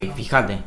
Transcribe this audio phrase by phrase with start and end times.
[0.00, 0.62] Fíjate.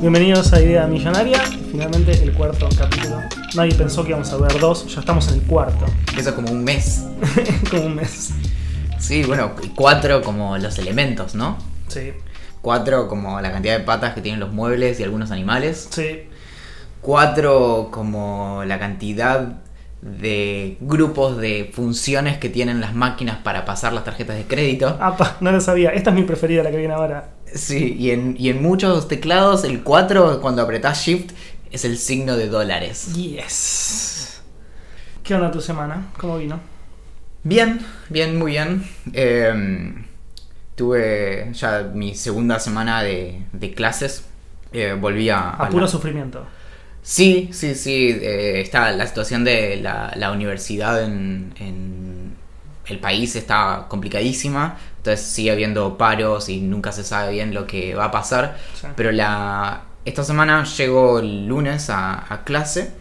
[0.00, 1.42] Bienvenidos a Idea Millonaria.
[1.70, 3.20] Finalmente el cuarto capítulo.
[3.56, 5.86] Nadie pensó que íbamos a ver dos, ya estamos en el cuarto.
[6.16, 7.04] Eso es como un mes.
[7.70, 8.30] Como un mes.
[8.98, 11.58] Sí, bueno, y cuatro como los elementos, ¿no?
[11.88, 12.12] Sí,
[12.62, 15.88] Cuatro como la cantidad de patas que tienen los muebles y algunos animales.
[15.90, 16.22] sí.
[17.00, 19.58] Cuatro como la cantidad
[20.02, 24.96] de grupos de funciones que tienen las máquinas para pasar las tarjetas de crédito.
[25.00, 25.90] Apa, no lo sabía.
[25.90, 27.30] Esta es mi preferida, la que viene ahora.
[27.54, 31.30] Sí, y en, y en muchos teclados el 4 cuando apretás Shift
[31.70, 33.14] es el signo de dólares.
[33.14, 34.40] Yes.
[35.22, 36.08] ¿Qué onda tu semana?
[36.18, 36.60] ¿Cómo vino?
[37.42, 38.84] Bien, bien, muy bien.
[39.12, 39.94] Eh,
[40.74, 44.24] tuve ya mi segunda semana de, de clases.
[44.72, 45.50] Eh, volví a...
[45.50, 46.46] A a puro la- sufrimiento.
[47.02, 48.10] Sí, sí, sí.
[48.20, 52.34] eh, está la situación de la, la universidad en, en
[52.86, 54.76] el país está complicadísima.
[54.98, 58.58] Entonces sigue habiendo paros y nunca se sabe bien lo que va a pasar.
[58.74, 58.88] Sí.
[58.96, 62.92] Pero la esta semana llego el lunes a, a clase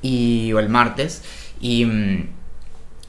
[0.00, 1.22] y o el martes
[1.60, 2.28] y mm,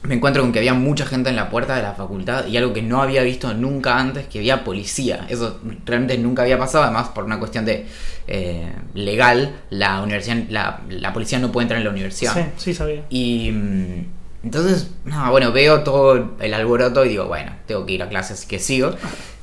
[0.02, 2.72] me encuentro con que había mucha gente en la puerta de la facultad y algo
[2.72, 5.26] que no había visto nunca antes, que había policía.
[5.28, 7.86] Eso realmente nunca había pasado, además por una cuestión de
[8.28, 12.34] eh, legal, la universidad, la, la policía no puede entrar en la universidad.
[12.34, 13.04] Sí, sí sabía.
[13.10, 14.04] Y mm,
[14.44, 18.34] entonces, nada, bueno, veo todo el alboroto y digo, bueno, tengo que ir a clase,
[18.34, 18.94] así que sigo.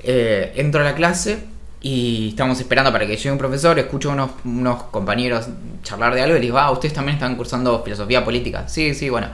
[0.01, 1.39] Eh, entro a la clase
[1.85, 5.47] y estamos esperando para que llegue un profesor, escucho a unos, unos compañeros
[5.83, 8.69] charlar de algo y les digo, ah, ustedes también están cursando filosofía política.
[8.69, 9.27] Sí, sí, bueno.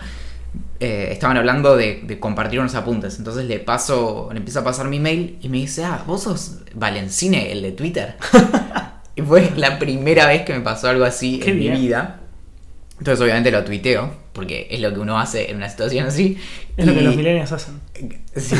[0.80, 3.20] Eh, estaban hablando de, de compartir unos apuntes.
[3.20, 6.58] Entonces le paso, le empiezo a pasar mi mail y me dice, ah, vos sos
[6.74, 8.18] Valencine, el de Twitter.
[9.16, 11.74] y fue la primera vez que me pasó algo así Qué en bien.
[11.76, 12.20] mi vida.
[12.98, 16.40] Entonces obviamente lo tuiteo, porque es lo que uno hace en una situación así.
[16.76, 17.80] Es lo que los millennials hacen.
[18.36, 18.56] Sí.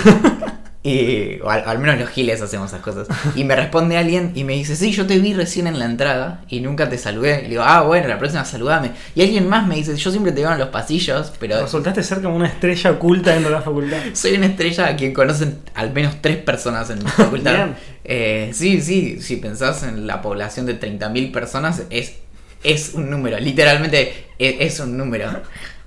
[0.82, 3.08] Y, o al, al menos los giles hacemos esas cosas.
[3.36, 6.46] Y me responde alguien y me dice, sí, yo te vi recién en la entrada
[6.48, 7.40] y nunca te saludé.
[7.40, 8.92] Y le digo, ah, bueno, la próxima saludame.
[9.14, 12.22] Y alguien más me dice, yo siempre te veo en los pasillos, pero Resultaste ser
[12.22, 13.98] como una estrella oculta dentro de la facultad.
[14.14, 17.70] soy una estrella a quien conocen al menos tres personas en mi facultad.
[18.06, 22.16] Eh, sí, sí, si pensás en la población de 30.000 personas, es,
[22.64, 25.30] es un número, literalmente es, es un número.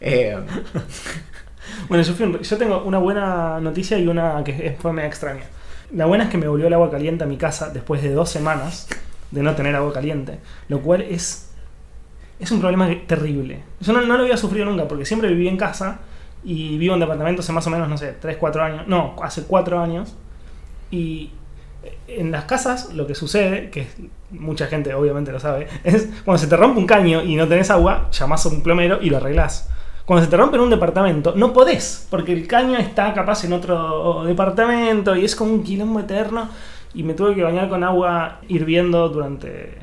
[0.00, 0.36] Eh,
[1.88, 5.42] Bueno, yo, yo tengo una buena noticia y una que es- fue media extraña.
[5.94, 8.30] La buena es que me volvió el agua caliente a mi casa después de dos
[8.30, 8.88] semanas
[9.30, 10.38] de no tener agua caliente,
[10.68, 11.50] lo cual es,
[12.40, 13.62] es un problema terrible.
[13.80, 16.00] Yo no, no lo había sufrido nunca porque siempre viví en casa
[16.44, 18.86] y vivo en departamento hace más o menos, no sé, 3, 4 años.
[18.88, 20.14] No, hace 4 años.
[20.90, 21.30] Y
[22.08, 23.86] en las casas lo que sucede, que
[24.30, 27.70] mucha gente obviamente lo sabe, es cuando se te rompe un caño y no tenés
[27.70, 29.68] agua, llamás a un plomero y lo arreglás.
[30.04, 33.52] Cuando se te rompe en un departamento, no podés, porque el caño está capaz en
[33.52, 36.48] otro departamento y es como un quilombo eterno.
[36.94, 39.78] Y me tuve que bañar con agua hirviendo durante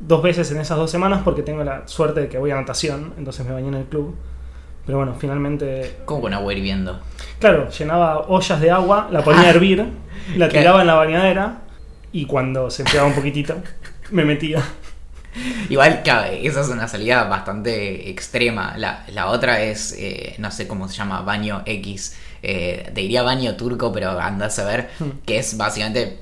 [0.00, 3.12] dos veces en esas dos semanas porque tengo la suerte de que voy a natación,
[3.16, 4.16] entonces me bañé en el club.
[4.84, 6.98] Pero bueno, finalmente ¿Cómo con agua hirviendo?
[7.38, 9.86] Claro, llenaba ollas de agua, la ponía a hervir,
[10.36, 11.60] la tiraba en la bañadera
[12.10, 13.54] y cuando se enfriaba un poquitito
[14.10, 14.62] me metía.
[15.68, 18.74] Igual, claro, esa es una salida bastante extrema.
[18.76, 22.16] La, la otra es, eh, no sé cómo se llama, baño X.
[22.42, 25.20] Eh, te diría baño turco, pero andás a ver, Hmm.
[25.24, 26.20] que es básicamente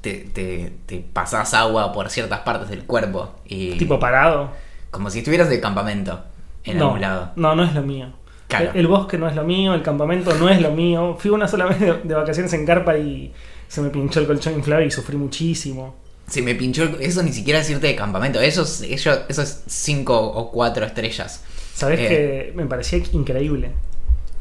[0.00, 3.34] te, te, te pasás agua por ciertas partes del cuerpo.
[3.46, 4.50] Y Tipo parado.
[4.90, 6.22] como si estuvieras de campamento
[6.64, 7.32] en no, algún lado.
[7.36, 8.08] no, no es lo mío.
[8.48, 8.70] Claro.
[8.72, 11.16] El, el bosque no es lo mío, el campamento no es lo mío.
[11.18, 13.32] Fui una sola vez de, de vacaciones en carpa y
[13.68, 15.96] se me pinchó el colchón inflable y sufrí muchísimo.
[16.28, 19.62] Se me pinchó, eso ni siquiera es irte de campamento, eso es, eso, eso es
[19.66, 21.42] cinco o cuatro estrellas.
[21.74, 22.08] Sabes Eh.
[22.08, 23.70] que me parecía increíble.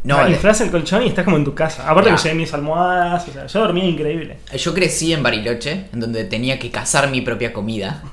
[0.03, 1.89] No, le- inflas el colchón y estás como en tu casa.
[1.89, 2.15] Aparte Ya.
[2.17, 4.37] que llevé mis almohadas, o sea, yo dormía increíble.
[4.57, 8.03] Yo crecí en Bariloche, en donde tenía que cazar mi propia comida.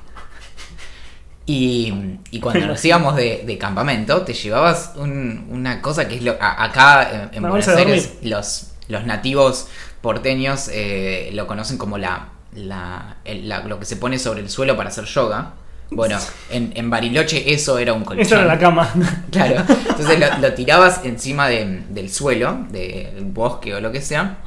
[1.45, 1.93] Y,
[2.29, 6.37] y cuando nos íbamos de, de campamento, te llevabas un- una cosa que es lo,
[6.39, 9.67] a- acá en, Buenos Aires, los, los nativos
[10.01, 14.49] porteños eh, lo conocen como la, la- el- la- lo que se pone sobre el
[14.49, 15.53] suelo para hacer yoga.
[15.93, 16.17] Bueno,
[16.49, 18.21] en, en Bariloche eso era un colchón.
[18.25, 18.89] Esa era la cama.
[19.31, 24.37] Claro, entonces lo, lo tirabas encima de- del suelo, del bosque o lo que sea,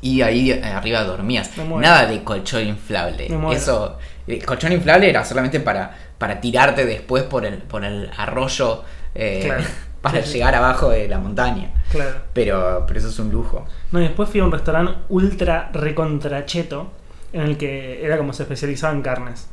[0.00, 1.50] y ahí eh, arriba dormías.
[1.78, 3.28] Nada de colchón inflable.
[3.52, 8.82] Eso, el colchón inflable era solamente para, para tirarte después por el, por el arroyo
[9.14, 9.64] eh, Claro.
[10.00, 10.32] para Sí, sí.
[10.38, 11.70] llegar abajo de la montaña.
[11.90, 12.16] Claro.
[12.32, 13.66] Pero, pero eso es un lujo.
[13.92, 16.90] No, y después fui a un restaurante ultra recontracheto
[17.32, 19.48] en el que era como se especializaba en carnes.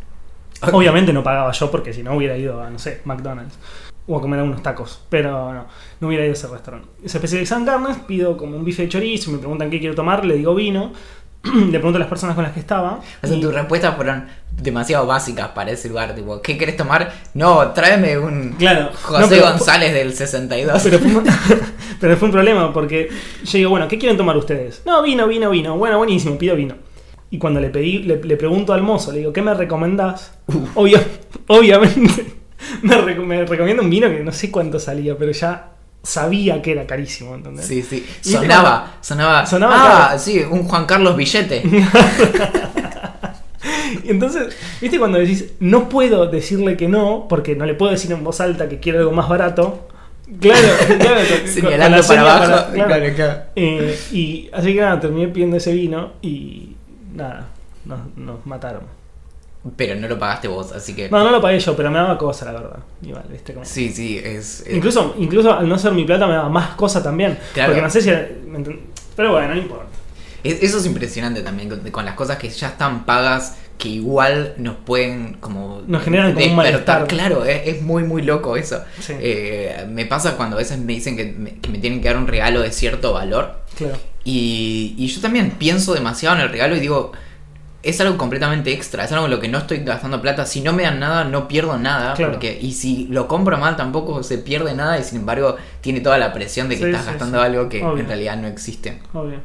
[0.72, 3.58] Obviamente no pagaba yo porque si no hubiera ido a, no sé, McDonald's
[4.08, 5.66] o a comer unos tacos, pero no,
[6.02, 6.88] no hubiera ido a ese restaurante.
[7.06, 10.26] Se especializaba en carnes, pido como un bife de chorizo, me preguntan qué quiero tomar,
[10.26, 10.92] le digo vino,
[11.44, 13.00] le pregunto a las personas con las que estaba.
[13.24, 16.14] O sea, y- tus respuestas fueron demasiado básicas para ese lugar.
[16.16, 17.14] Tipo, ¿qué querés tomar?
[17.36, 20.82] No, tráeme un Claro, José no, pero- González del 62.
[20.84, 21.24] Pero fue, un,
[22.02, 23.10] pero fue un problema porque
[23.46, 24.82] yo digo, bueno, ¿qué quieren tomar ustedes?
[24.86, 25.78] No, vino, vino, vino.
[25.78, 26.76] Bueno, buenísimo, pido vino.
[27.32, 30.34] Y cuando le pedí, le, le pregunto al mozo, le digo, ¿qué me recomendás?
[30.76, 31.02] Obvio-
[31.48, 32.26] obviamente
[32.82, 35.72] me, reco- me recomienda un vino que no sé cuánto salía, pero ya
[36.02, 37.66] sabía que era carísimo, ¿entendés?
[37.68, 38.06] Sí, sí.
[38.22, 39.46] Sonaba, sonaba.
[39.46, 40.20] Sonaba ah, claro.
[40.20, 41.62] sí, un Juan Carlos Billete.
[44.04, 48.12] Y entonces, ¿viste cuando decís, no puedo decirle que no, porque no le puedo decir
[48.12, 49.88] en voz alta que quiero algo más barato?
[50.40, 50.68] Claro,
[51.00, 51.20] claro.
[51.46, 52.72] Señalando la para abajo.
[52.72, 52.88] para-.
[52.88, 53.42] Claro, claro.
[53.56, 56.76] Eh, y así que nada, terminé pidiendo ese vino y
[57.14, 57.48] nada,
[57.86, 58.84] nos, nos mataron.
[59.76, 61.10] Pero no lo pagaste vos, así que.
[61.10, 62.80] No, no lo pagué yo, pero me daba cosa, la verdad.
[63.02, 63.54] Igual, ¿viste?
[63.54, 64.62] Como- Sí, sí, es.
[64.62, 67.38] es- Incluso, incluso al no ser mi plata me daba más cosa también.
[67.54, 67.70] Claro.
[67.74, 68.10] Porque no sé si...
[69.16, 69.86] Pero bueno, no importa.
[70.44, 74.56] es- eso es impresionante también con, con las cosas que ya están pagas que igual
[74.58, 77.08] nos pueden como Nos generan como un malestar.
[77.08, 78.82] Claro, es, es muy muy loco eso.
[79.02, 79.14] Sí.
[79.20, 82.18] Eh, me pasa cuando a veces me dicen que me, que me tienen que dar
[82.18, 83.96] un regalo de cierto valor Claro.
[84.30, 87.12] Y, y yo también pienso demasiado en el regalo y digo
[87.82, 90.46] es algo completamente extra, es algo en lo que no estoy gastando plata.
[90.46, 92.14] Si no me dan nada, no pierdo nada.
[92.14, 92.34] Claro.
[92.34, 95.00] Porque, y si lo compro mal, tampoco se pierde nada.
[95.00, 97.46] Y sin embargo, tiene toda la presión de que Sí, estás sí, gastando sí.
[97.46, 98.02] algo que Obvio.
[98.02, 99.00] en realidad no existe.
[99.14, 99.40] Obvio.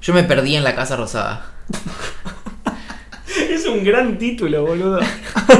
[0.00, 1.44] Yo me perdí en la Casa Rosada.
[3.50, 5.00] Es un gran título, boludo.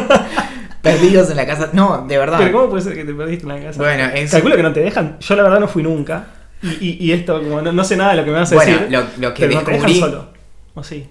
[0.83, 1.71] Perdidos en la casa.
[1.73, 2.39] No, de verdad.
[2.39, 3.79] Pero ¿cómo puede ser que te perdiste en la casa?
[3.83, 5.17] Bueno, es- Calculo que no te dejan.
[5.21, 6.25] Yo la verdad no fui nunca.
[6.63, 8.55] Y, y- y esto, como no, no sé nada de lo que me vas a
[8.57, 8.91] Bueno, decir.
[8.91, 10.01] lo, lo que pero no te dejan descubrí.
[10.01, 10.29] solo.
[10.75, 11.09] ¿O sí?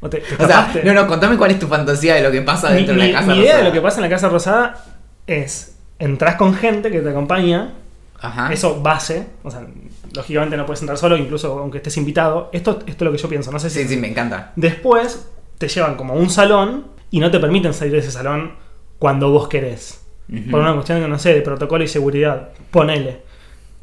[0.00, 2.42] ¿O te, te o sea, no, no, contame cuál es tu fantasía de lo que
[2.42, 3.58] pasa mi, dentro de mi- la casa mi idea Rosada.
[3.58, 4.84] de lo que pasa en la Casa Rosada
[5.26, 7.72] es: entras con gente que te acompaña.
[8.20, 8.52] Ajá.
[8.52, 9.26] Eso base.
[9.42, 9.66] O sea,
[10.14, 12.48] lógicamente no puedes entrar solo, incluso aunque estés invitado.
[12.52, 13.50] Esto, esto es lo que yo pienso.
[13.52, 13.82] No sé si.
[13.82, 14.52] Sí, sí, me encanta.
[14.56, 15.28] Después
[15.58, 18.52] te llevan como a un salón y no te permiten salir de ese salón
[18.98, 20.00] cuando vos querés.
[20.50, 22.48] Por una cuestión, no sé, de protocolo y seguridad.
[22.70, 23.22] Ponele.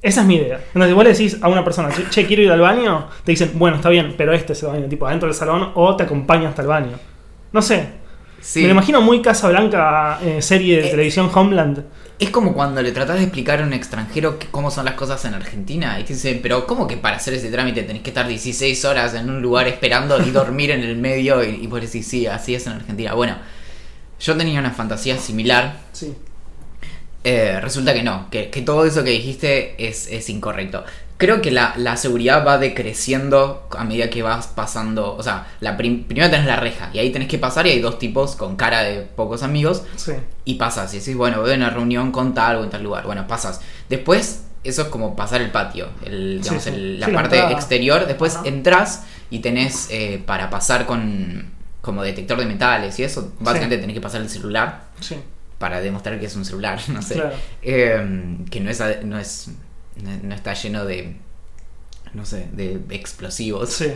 [0.02, 0.60] Esa es mi idea.
[0.74, 3.76] Entonces, vos le decís a una persona, che, quiero ir al baño, te dicen, bueno,
[3.78, 6.64] está bien, pero este es el baño, tipo adentro del salón, o te acompaña hasta
[6.64, 6.98] el baño.
[7.52, 8.02] No sé.
[8.40, 8.62] Sí.
[8.62, 11.84] Me lo imagino muy Casa Blanca, eh, serie de Eh, televisión Homeland.
[12.18, 15.24] Es como cuando le tratás de explicar a un extranjero que- cómo son las cosas
[15.26, 18.28] en Argentina y te dice, pero ¿cómo que para hacer ese trámite tenés que estar
[18.28, 21.44] 16 horas en un lugar esperando y dormir en el medio?
[21.44, 23.14] Y, y vos decís, sí, así es en Argentina.
[23.14, 23.36] Bueno,
[24.20, 25.78] yo tenía una fantasía similar.
[25.92, 26.14] Sí.
[27.24, 30.84] Eh, resulta que no, que, que todo eso que dijiste es, es incorrecto.
[31.18, 35.16] Creo que la, la seguridad va decreciendo a medida que vas pasando.
[35.16, 37.80] O sea, la prim- primero tenés la reja y ahí tenés que pasar y hay
[37.80, 40.14] dos tipos con cara de pocos amigos Sí.
[40.46, 43.06] y pasas y decís, bueno, voy a una reunión con tal o en tal lugar.
[43.06, 43.62] Bueno, pasas.
[43.88, 46.70] Después, eso es como pasar el patio, el, digamos, sí.
[46.72, 48.08] el- la parte exterior.
[48.08, 48.48] Después Ajá.
[48.48, 51.52] entras y tenés eh, para pasar con
[51.82, 53.32] como detector de metales y eso.
[53.40, 55.16] Básicamente tenés que pasar el celular Sí.
[55.62, 57.14] Para demostrar que es un celular, no sé.
[57.14, 57.36] Claro.
[57.62, 59.52] Eh, que no es, no es
[60.24, 61.16] no, está lleno de
[62.14, 63.70] no sé, de explosivos.
[63.70, 63.88] Sí.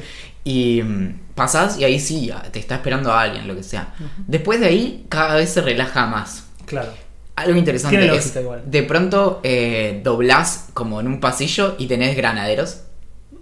[0.45, 3.93] Y mm, pasas y ahí sí, te está esperando a alguien, lo que sea.
[4.25, 6.47] Después de ahí, cada vez se relaja más.
[6.65, 6.93] Claro.
[7.35, 8.63] Algo interesante Tiene es, igual.
[8.65, 12.83] de pronto eh, doblás como en un pasillo y tenés granaderos.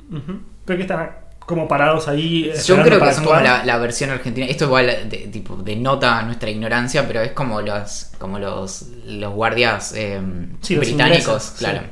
[0.10, 0.40] Ujú.
[0.66, 1.12] Creo que están
[1.46, 2.52] como parados ahí.
[2.66, 4.46] Yo creo que son como la, la versión argentina.
[4.48, 9.94] Esto igual de, tipo, denota nuestra ignorancia, pero es como los, como los, los guardias
[9.96, 10.22] eh,
[10.62, 11.80] Sí, los británicos, ingleses, claro.
[11.82, 11.86] sí.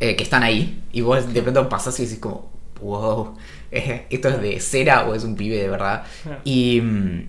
[0.00, 0.82] Eh, que están ahí.
[0.92, 2.50] Y vos de pronto pasás y decís como,
[2.82, 3.36] wow,
[3.70, 6.04] eh, ¿esto es de cera o es un pibe de verdad?
[6.44, 7.28] Y mm,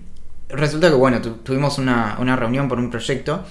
[0.50, 3.44] resulta que, bueno, tu- tuvimos una, una reunión por un proyecto.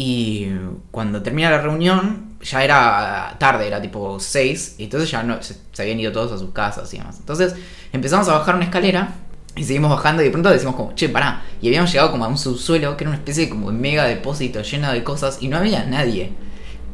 [0.00, 0.46] Y
[0.92, 5.56] cuando termina la reunión, ya era tarde, era tipo 6, y entonces ya no, se,
[5.72, 7.16] se habían ido todos a sus casas y demás.
[7.18, 7.56] Entonces
[7.92, 9.14] empezamos a bajar una escalera
[9.56, 11.42] y seguimos bajando y de pronto decimos como, che, pará.
[11.60, 14.62] Y habíamos llegado como a un subsuelo que era una especie de como mega depósito
[14.62, 16.30] lleno de cosas y no había nadie.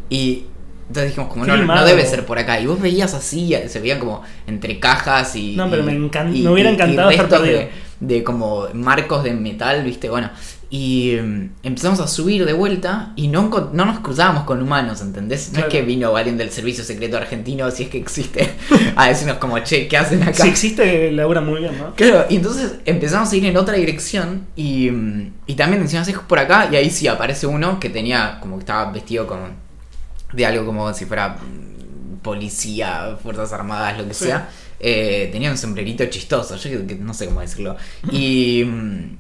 [0.08, 0.44] Y
[0.88, 2.58] entonces dijimos como, no, no, debe ser por acá.
[2.58, 5.54] Y vos veías así, se veían como entre cajas y...
[5.56, 7.58] No, pero y- me encan- y- me hubiera y encantado estar perdido.
[8.00, 10.30] de, de como marcos de metal, viste, bueno.
[10.76, 15.49] Y mm, empezamos a subir de vuelta y no, no nos cruzábamos con humanos, ¿entendés?
[15.50, 15.69] No Claro.
[15.69, 18.50] es que vino alguien del servicio secreto argentino, si es que existe,
[18.97, 20.33] a decirnos como, che, ¿qué hacen acá?
[20.43, 21.95] Si existe, labura muy bien, ¿no?
[21.95, 26.19] Claro, y entonces empezamos a ir en otra dirección y, mm, y también decíamos, es
[26.19, 29.47] por acá, y ahí sí aparece uno que tenía, como que estaba vestido como
[30.33, 34.25] de algo como si fuera mm, policía, fuerzas armadas, lo que Sí.
[34.25, 34.49] sea.
[34.81, 37.76] Eh, tenía un sombrerito chistoso, yo que- que no sé cómo decirlo.
[38.11, 39.16] Y, mm,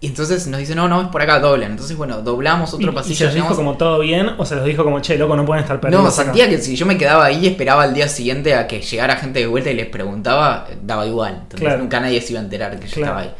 [0.00, 1.70] y entonces nos dice, no, no, es por acá, doblan.
[1.72, 3.16] Entonces, bueno, doblamos Y, otro y pasillo.
[3.16, 5.62] se los dijo como todo bien o se los dijo como, che, loco, no pueden
[5.62, 6.02] estar perdidos.
[6.04, 6.24] no, acá"?
[6.24, 9.16] sentía que si yo me quedaba ahí y esperaba al día siguiente a que llegara
[9.16, 11.34] gente de vuelta y les preguntaba, daba igual.
[11.44, 11.78] Entonces Claro.
[11.78, 13.32] nunca nadie se iba a enterar que yo estaba ahí.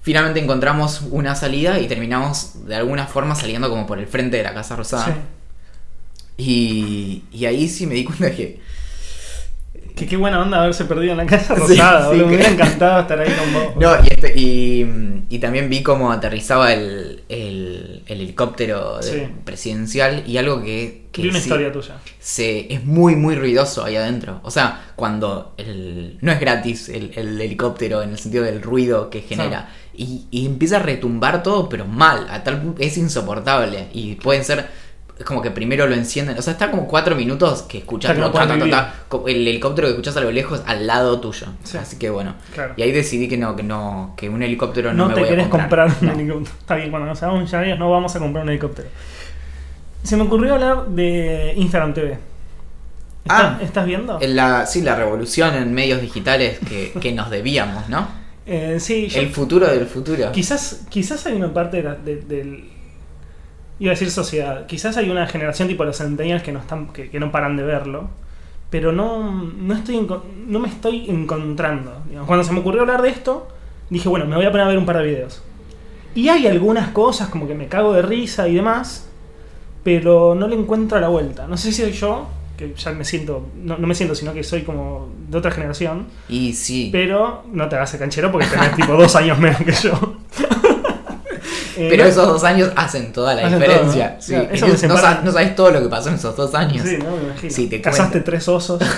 [0.00, 4.44] Finalmente encontramos una salida y terminamos de alguna forma saliendo como por el frente de
[4.44, 5.04] la Casa Rosada.
[5.06, 5.12] Sí.
[6.38, 8.60] Y, y ahí sí me di cuenta que...
[9.94, 12.26] Que qué buena onda haberse perdido en la casa rosada, sí, boludo.
[12.28, 13.76] Me hubiera encantado estar ahí con vos.
[13.76, 19.24] No, y, este- y, y también vi cómo aterrizaba el, el- el helicóptero Sí.
[19.44, 21.06] presidencial y algo que...
[21.10, 21.96] que Vi una sí- historia tuya.
[22.20, 24.40] se, es muy, muy ruidoso ahí adentro.
[24.44, 29.10] O sea, cuando el, no es gratis el, el helicóptero en el sentido del ruido
[29.10, 29.68] que genera.
[29.94, 32.28] Y, y empieza a retumbar todo, pero mal.
[32.30, 33.88] A tal punto es insoportable.
[33.92, 34.66] Y pueden ser.
[35.18, 36.38] Es como que primero lo encienden.
[36.38, 38.94] O sea, está como cuatro minutos que escuchas no ta, ta, ta,
[39.26, 41.48] el helicóptero que escuchas a lo lejos al lado tuyo.
[41.64, 41.76] Sí.
[41.76, 42.34] Así que bueno.
[42.54, 42.74] Claro.
[42.76, 45.28] Y ahí decidí que no, que no, que un helicóptero no, No, me te voy
[45.28, 45.88] a querés comprar.
[45.88, 46.56] comprar, un helicóptero.
[46.60, 48.88] Está bien, cuando nos hagamos millonarios no vamos a comprar un helicóptero.
[50.04, 52.12] Se me ocurrió hablar de Instagram TV.
[53.24, 53.58] ¿Estás, Ah.
[53.60, 54.18] ¿estás viendo?
[54.22, 58.06] La, sí, la revolución en medios digitales que, que nos debíamos, ¿no?
[58.50, 60.32] Eh, sí, yo- El futuro del futuro.
[60.32, 62.64] quizás, quizás hay una parte de de- del.
[63.80, 64.66] Iba a decir sociedad.
[64.66, 67.62] Quizás hay una generación tipo los centennials que no están, que, que no paran de
[67.62, 68.08] verlo.
[68.70, 70.06] Pero no, no estoy
[70.46, 72.02] no me estoy encontrando.
[72.26, 73.48] Cuando se me ocurrió hablar de esto,
[73.88, 75.42] dije, bueno, me voy a poner a ver un par de videos.
[76.14, 79.08] Y hay algunas cosas como que me cago de risa y demás,
[79.84, 81.46] pero no le encuentro la vuelta.
[81.46, 84.42] No sé si soy yo, que ya me siento, no, no me siento, sino que
[84.42, 86.88] soy como de otra generación, Y sí.
[86.90, 89.92] pero no te hagas el canchero porque tenés tipo dos años menos que yo.
[91.78, 94.08] Eh, Pero esos dos años hacen toda la Hacen diferencia.
[94.08, 94.22] todo, ¿no?
[94.22, 94.32] Sí.
[94.32, 96.84] Claro, eso no, sabes todo lo que pasó en esos dos años.
[96.84, 97.54] Sí, no, me imagino.
[97.54, 98.24] Sí, te cuento.
[98.24, 98.82] tres osos.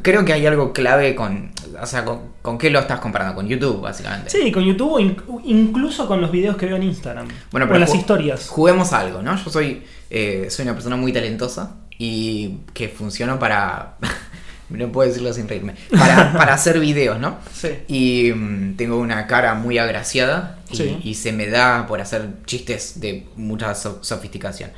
[0.00, 1.52] Creo que hay algo clave con.
[1.80, 3.34] O sea, con, ¿con qué lo estás comparando?
[3.34, 4.30] Con YouTube, básicamente.
[4.30, 5.00] Sí, con YouTube o
[5.44, 7.28] incluso con los videos que veo en Instagram.
[7.50, 8.48] Bueno, pero las historias.
[8.48, 9.36] Juguemos algo, ¿no?
[9.36, 13.96] Yo soy, eh, soy una persona muy talentosa y que funciono para.
[14.78, 15.74] no puedo decirlo sin reírme.
[15.90, 17.38] Para, para hacer videos, ¿no?
[17.52, 17.68] Sí.
[17.88, 20.98] Y mm, tengo una cara muy agraciada y, Sí.
[21.04, 24.70] y se me da por hacer chistes de mucha so- sofisticación.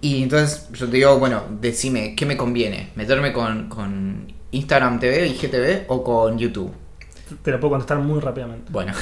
[0.00, 2.90] Y entonces yo te digo, bueno, decime, ¿qué me conviene?
[2.96, 6.72] ¿Meterme con, con Instagram TV, IGTV o con YouTube?
[7.42, 8.70] Te lo puedo contestar muy rápidamente.
[8.70, 8.92] Bueno,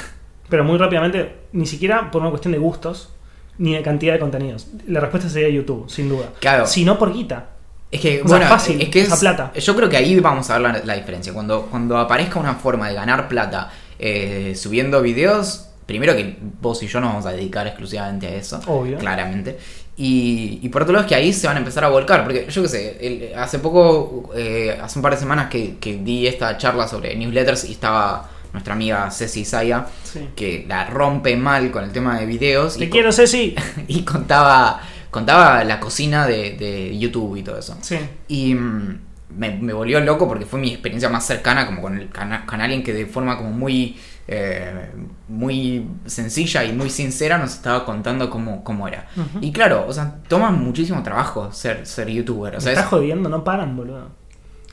[0.49, 3.11] Pero muy rápidamente, ni siquiera por una cuestión de gustos,
[3.58, 4.68] ni de cantidad de contenidos.
[4.87, 6.30] La respuesta sería YouTube, sin duda.
[6.40, 6.66] Claro.
[6.66, 7.50] Si no por guita.
[7.92, 9.52] Es que, O sea, bueno, fácil, es que esa es- plata.
[9.54, 11.32] yo creo que ahí vamos a ver la, la diferencia.
[11.32, 16.88] Cuando, cuando aparezca una forma de ganar plata eh, subiendo videos, primero que vos y
[16.88, 18.61] yo nos vamos a dedicar exclusivamente a eso.
[18.66, 18.99] Obvio.
[18.99, 19.58] Claramente.
[19.96, 22.46] Y, y por otro lado es que ahí se van a empezar a volcar, porque
[22.49, 26.26] yo qué sé, el- hace poco, eh, hace un par de semanas que, que di
[26.26, 30.28] esta charla sobre newsletters y estaba nuestra amiga Ceci Saya, Sí.
[30.34, 32.78] que la rompe mal con el tema de videos.
[32.78, 33.54] Te y, quiero, Ceci.
[33.88, 34.80] y contaba,
[35.12, 37.76] contaba la cocina de, de YouTube y todo eso.
[37.83, 37.99] Sí.
[38.26, 38.99] Y mm,
[39.37, 42.61] me, me volvió loco porque fue mi experiencia más cercana como con el cana- con
[42.61, 43.97] alguien que de forma como muy
[44.28, 44.90] eh,
[45.28, 49.07] muy sencilla y muy sincera nos estaba contando cómo, cómo era.
[49.40, 52.57] Y claro, o sea, toma muchísimo trabajo ser, ser youtuber.
[52.57, 54.11] O sea, estás es- jodiendo, no paran, boludo.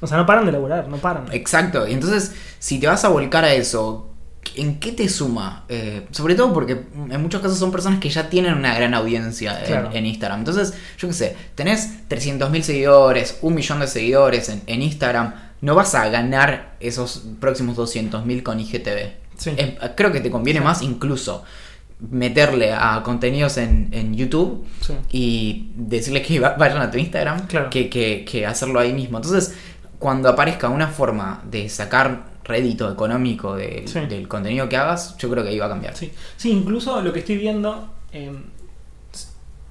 [0.01, 1.25] O sea, no paran de laburar, no paran.
[1.31, 4.08] Exacto, y entonces si te vas a volcar a eso,
[4.55, 5.65] ¿en qué te suma?
[5.69, 9.59] Eh, sobre todo porque en muchos casos son personas que ya tienen una gran audiencia
[9.59, 9.89] en, Claro.
[9.93, 10.39] en Instagram.
[10.39, 15.75] Entonces, yo qué sé, tenés 300.000 seguidores, un millón de seguidores en, en Instagram, no
[15.75, 19.11] vas a ganar esos próximos 200.000 con IGTV.
[19.37, 19.51] Sí.
[19.57, 21.43] Eh, creo que te conviene más incluso
[22.11, 24.93] meterle a contenidos en, en YouTube Sí.
[25.11, 27.69] y decirles que va- vayan a tu Instagram Claro.
[27.69, 29.17] que, que- que hacerlo ahí mismo.
[29.17, 29.53] Entonces,
[29.97, 33.99] cuando aparezca una forma de sacar rédito económico Sí.
[34.01, 35.95] del contenido que hagas, yo creo que ahí va a cambiar.
[35.95, 38.31] Sí, sí incluso lo que estoy viendo, eh,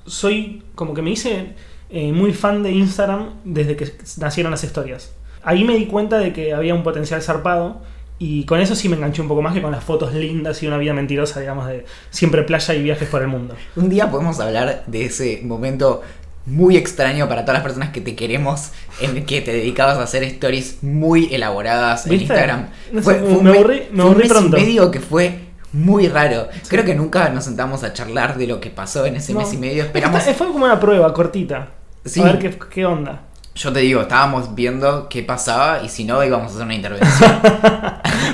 [0.06, 1.54] soy como que me hice
[1.90, 5.12] eh, muy fan de Instagram desde que nacieron las historias.
[5.42, 7.80] Ahí me di cuenta de que había un potencial zarpado
[8.18, 10.66] y con eso sí me enganché un poco más que con las fotos lindas y
[10.66, 13.54] una vida mentirosa, digamos, de siempre playa y viajes por el mundo.
[13.76, 16.02] Un día podemos hablar de ese momento
[16.48, 20.22] muy extraño para todas las personas que te queremos, en que te dedicabas a hacer
[20.24, 22.14] stories muy elaboradas en.
[22.14, 22.68] Instagram.
[22.92, 24.56] No sé, Fue, fue un me me- aburrí- me fue un aburrí mes y pronto.
[24.56, 25.40] medio que fue
[25.70, 26.48] Muy raro.
[26.68, 29.40] Creo que nunca nos sentamos a charlar de lo que pasó en ese No.
[29.40, 29.82] mes y medio.
[29.84, 30.22] Esperamos.
[30.24, 31.68] Fue como una prueba cortita.
[32.06, 32.20] Sí.
[32.22, 33.27] A ver qué, qué onda.
[33.58, 37.30] Yo te digo, estábamos viendo qué pasaba y si no íbamos a hacer una intervención.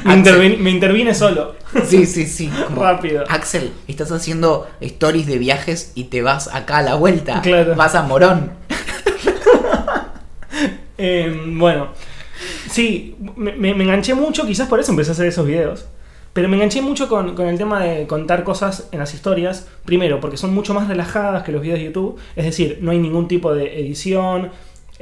[0.05, 0.35] Me, Axel.
[0.35, 1.55] intervin- me intervine solo.
[1.87, 2.51] Sí, sí, sí.
[2.69, 3.25] como, Rápido.
[3.31, 7.41] Axel, estás haciendo stories de viajes y te vas acá a la vuelta.
[7.41, 7.75] Claro.
[7.75, 8.53] Vas a Morón.
[10.97, 11.89] Eh, bueno,
[12.71, 15.87] sí, me, me- me enganché mucho, quizás por eso empecé a hacer esos videos.
[16.33, 19.67] Pero me enganché mucho con, con el tema de contar cosas en las historias.
[19.85, 22.19] Primero, porque son mucho más relajadas que los videos de YouTube.
[22.37, 24.51] Es decir, no hay ningún tipo de edición.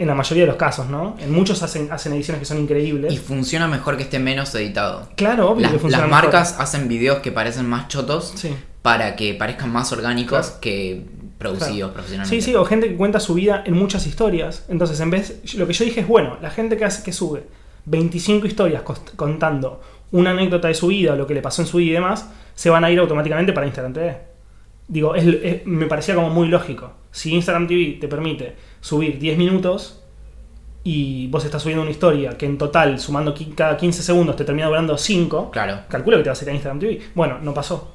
[0.03, 1.15] En la mayoría de los casos, ¿no?
[1.21, 3.13] En muchos hacen, hacen ediciones que son increíbles.
[3.13, 5.09] Y funciona mejor que esté menos editado.
[5.17, 6.25] claro, obvio Las, que funciona las mejor.
[6.33, 8.53] marcas hacen videos que parecen más chotos Sí.
[8.83, 10.61] para que parezcan más orgánicos Claro.
[10.61, 11.05] que
[11.39, 11.93] producidos Claro.
[11.95, 12.43] profesionalmente.
[12.43, 14.65] Sí, sí, o gente que cuenta su vida en muchas historias.
[14.69, 15.55] Entonces, en vez.
[15.55, 17.45] Lo que yo dije es, bueno, la gente que hace que sube
[17.85, 18.83] 25 historias
[19.17, 19.81] contando
[20.11, 22.29] una anécdota de su vida o lo que le pasó en su vida y demás,
[22.57, 24.19] se van a ir automáticamente para Instagram TV.
[24.89, 26.93] Digo, es- es- me parecía como muy lógico.
[27.13, 30.01] Si Instagram TV te permite subir 10 minutos
[30.85, 34.67] y vos estás subiendo una historia que en total, sumando cada 15 segundos, te termina
[34.67, 35.83] durando 5, Claro.
[35.89, 37.01] calculo que te va a salir a Instagram TV.
[37.15, 37.93] Bueno, no pasó.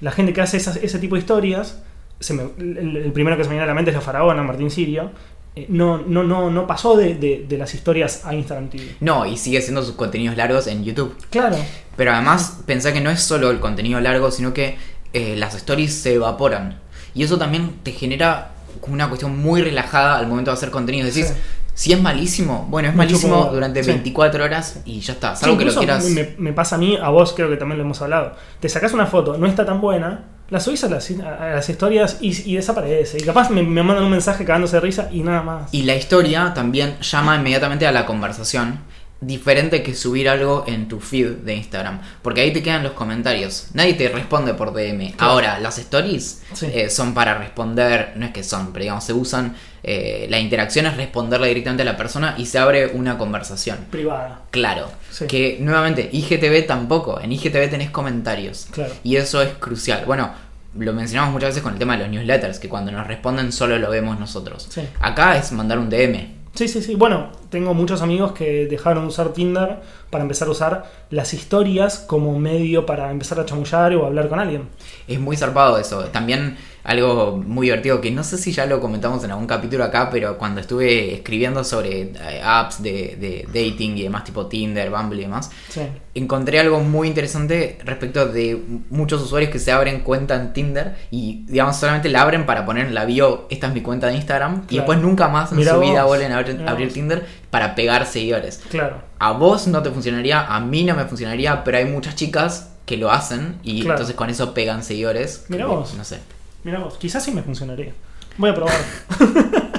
[0.00, 1.82] La gente que hace esas- ese tipo de historias,
[2.20, 4.42] se me- el, el primero que se me viene a la mente es la faraona,
[4.42, 5.10] Martín Sirio,
[5.56, 8.84] eh, no, no, no, no pasó de, de- de las historias a Instagram TV.
[9.00, 11.16] No, y sigue haciendo sus contenidos largos en YouTube.
[11.30, 11.56] Claro,
[11.96, 14.76] Pero además, pensá que no es solo el contenido largo, sino que
[15.12, 16.78] eh, las stories se evaporan.
[17.14, 18.50] Y eso también te genera
[18.80, 21.06] como una cuestión muy relajada al momento de hacer contenido.
[21.06, 21.34] Decís, Sí.
[21.74, 23.90] si es malísimo, bueno, es malísimo durante sí.
[23.90, 25.34] 24 horas y ya está.
[25.34, 26.04] Sí, Salvo que lo quieras.
[26.10, 28.34] me, me pasa a mí, a vos creo que también lo hemos hablado.
[28.60, 32.18] Te sacás una foto, no está tan buena, la subís a las, a las historias
[32.20, 33.18] y, y desaparece.
[33.18, 35.72] Y capaz me, me mandan un mensaje cagándose de risa y nada más.
[35.72, 38.80] Y la historia también llama inmediatamente a la conversación.
[39.22, 42.00] Diferente que subir algo en tu feed de Instagram.
[42.22, 43.66] Porque ahí te quedan los comentarios.
[43.74, 45.12] Nadie te responde por DM.
[45.12, 45.32] Claro.
[45.32, 46.66] Ahora, las stories Sí.
[46.72, 48.12] eh, son para responder.
[48.16, 49.54] No es que son, pero digamos, se usan.
[49.82, 53.78] eh, la interacción es responderle directamente a la persona y se abre una conversación.
[53.90, 54.42] Privada.
[54.50, 54.90] Claro.
[55.10, 55.26] Sí.
[55.26, 57.18] Que nuevamente, IGTV tampoco.
[57.20, 58.68] En IGTV tenés comentarios.
[58.72, 58.92] Claro.
[59.04, 60.04] Y eso es crucial.
[60.06, 60.32] Bueno,
[60.78, 63.78] lo mencionamos muchas veces con el tema de los newsletters, que cuando nos responden solo
[63.78, 64.66] lo vemos nosotros.
[64.70, 64.82] Sí.
[65.00, 66.39] Acá es mandar un DM.
[66.54, 66.94] Sí, sí, sí.
[66.94, 69.80] Bueno, tengo muchos amigos que dejaron de usar Tinder
[70.10, 74.38] para empezar a usar las historias como medio para empezar a chamullar o hablar con
[74.40, 74.68] alguien.
[75.08, 76.04] Es muy zarpado eso.
[76.06, 80.08] También algo muy divertido que no sé si ya lo comentamos en algún capítulo acá,
[80.10, 85.20] pero cuando estuve escribiendo sobre eh, apps de, de dating y demás, tipo Tinder, Bumble
[85.20, 85.82] y demás, Sí.
[86.14, 91.44] encontré algo muy interesante respecto de muchos usuarios que se abren cuenta en Tinder y,
[91.48, 94.64] digamos, solamente la abren para poner en la bio, esta es mi cuenta de Instagram,
[94.70, 96.92] y después nunca más en Mirá su vida vuelven a abrir.
[96.92, 98.60] Tinder para pegar seguidores.
[98.70, 99.02] Claro.
[99.18, 102.96] A vos no te funcionaría, a mí no me funcionaría, pero hay muchas chicas que
[102.96, 103.94] lo hacen y Claro.
[103.94, 105.44] entonces con eso pegan seguidores.
[105.48, 105.94] Que, vos.
[105.94, 106.18] No sé.
[106.64, 107.92] Mira vos, quizás sí me funcionaría.
[108.38, 108.74] Voy a probar.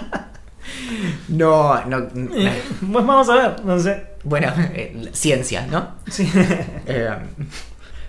[1.29, 1.99] No, no.
[1.99, 4.03] Eh, pues vamos a ver, no sé.
[4.23, 5.95] Bueno, eh, ciencia, ¿no?
[6.09, 6.29] Sí.
[6.85, 7.09] Eh,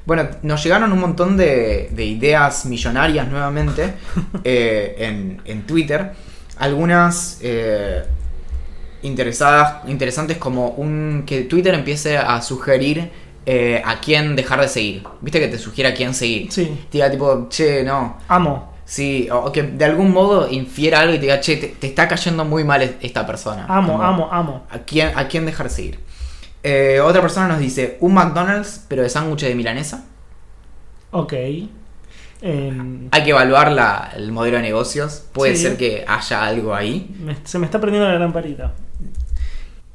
[0.04, 3.94] bueno, nos llegaron un montón de, de ideas millonarias nuevamente
[4.42, 6.12] eh, en, en Twitter.
[6.58, 7.38] Algunas
[9.02, 13.10] interesadas, interesantes como un que Twitter empiece a sugerir
[13.44, 15.02] eh, a quién dejar de seguir.
[15.20, 16.52] ¿Viste que te sugiere a quién seguir?
[16.52, 16.66] Sí.
[16.90, 18.18] Te diga tipo, che, no.
[18.28, 18.72] Amo.
[18.84, 22.08] Sí, o que de algún modo infiera algo y te diga, che, te, te está
[22.08, 23.66] cayendo muy mal esta persona.
[23.68, 24.66] Amo, Como, amo, amo.
[24.70, 25.98] ¿A quién, a quién dejar seguir?
[26.62, 30.04] Eh, otra persona nos dice, un McDonald's, pero de sándwich de milanesa.
[31.10, 31.32] Ok.
[32.42, 35.24] Em, Hay que evaluar la- el modelo de negocios.
[35.32, 35.62] Puede Sí.
[35.62, 37.14] ser que haya algo ahí.
[37.20, 38.72] me- se me está prendiendo la lamparita.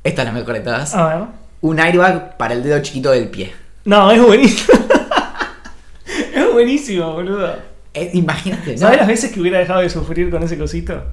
[0.04, 0.96] Esta es la mejor de todas.
[0.96, 1.28] A ver.
[1.62, 3.52] Un airbag para el dedo chiquito del pie.
[3.86, 4.78] No, es buenísimo.
[6.36, 7.56] es buenísimo, boludo.
[7.94, 8.78] Eh, imagínate, ¿no?
[8.78, 11.04] ¿Sabes las veces que hubiera dejado de sufrir con ese cosito?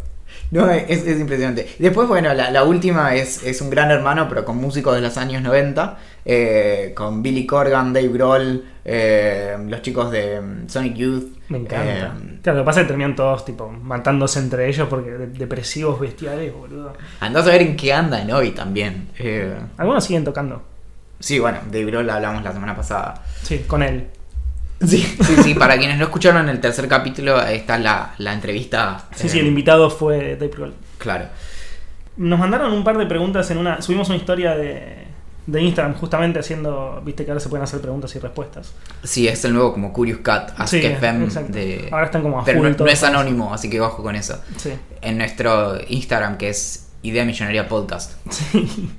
[0.50, 1.68] No, es, es impresionante.
[1.78, 5.16] Después, bueno, la, la última es, es un gran hermano, pero con músicos de los
[5.16, 5.98] años 90.
[6.26, 11.24] eh, con Billy Corgan, Dave Grohl, eh, los chicos de mm, Sonic Youth.
[11.48, 11.84] Me encanta.
[12.16, 15.26] eh, claro, lo que pasa es que terminan todos, tipo, matándose entre ellos porque de-
[15.26, 16.92] depresivos bestiales, boludo.
[17.20, 19.08] andás a ver en qué andan hoy también.
[19.76, 20.62] Algunos siguen tocando.
[21.18, 23.22] sí, bueno, Dave Grohl hablamos la semana pasada.
[23.42, 24.06] Sí, con él.
[24.80, 29.06] Sí, sí, sí, para quienes no escucharon en el tercer capítulo, está la, la entrevista.
[29.14, 30.74] Sí, eh, sí, el invitado fue Dave Grohl.
[30.98, 31.26] Claro.
[32.16, 33.80] Nos mandaron un par de preguntas en una.
[33.82, 35.04] Subimos una historia de,
[35.46, 37.02] de Instagram justamente haciendo.
[37.04, 38.72] Viste que ahora se pueden hacer preguntas y respuestas.
[39.02, 41.88] Sí, es el nuevo como Curious Cat, Ask Sí, FM de...
[41.90, 44.40] Ahora están como a Pero full no, es anónimo, así que ojo con eso.
[44.56, 44.72] Sí.
[45.02, 48.12] En nuestro Instagram, que es Idea Millonaria Podcast.
[48.30, 48.90] sí.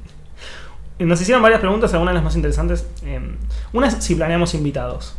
[0.98, 2.86] Nos hicieron varias preguntas, algunas de las más interesantes.
[3.04, 3.20] Eh,
[3.74, 5.14] una es si planeamos invitados.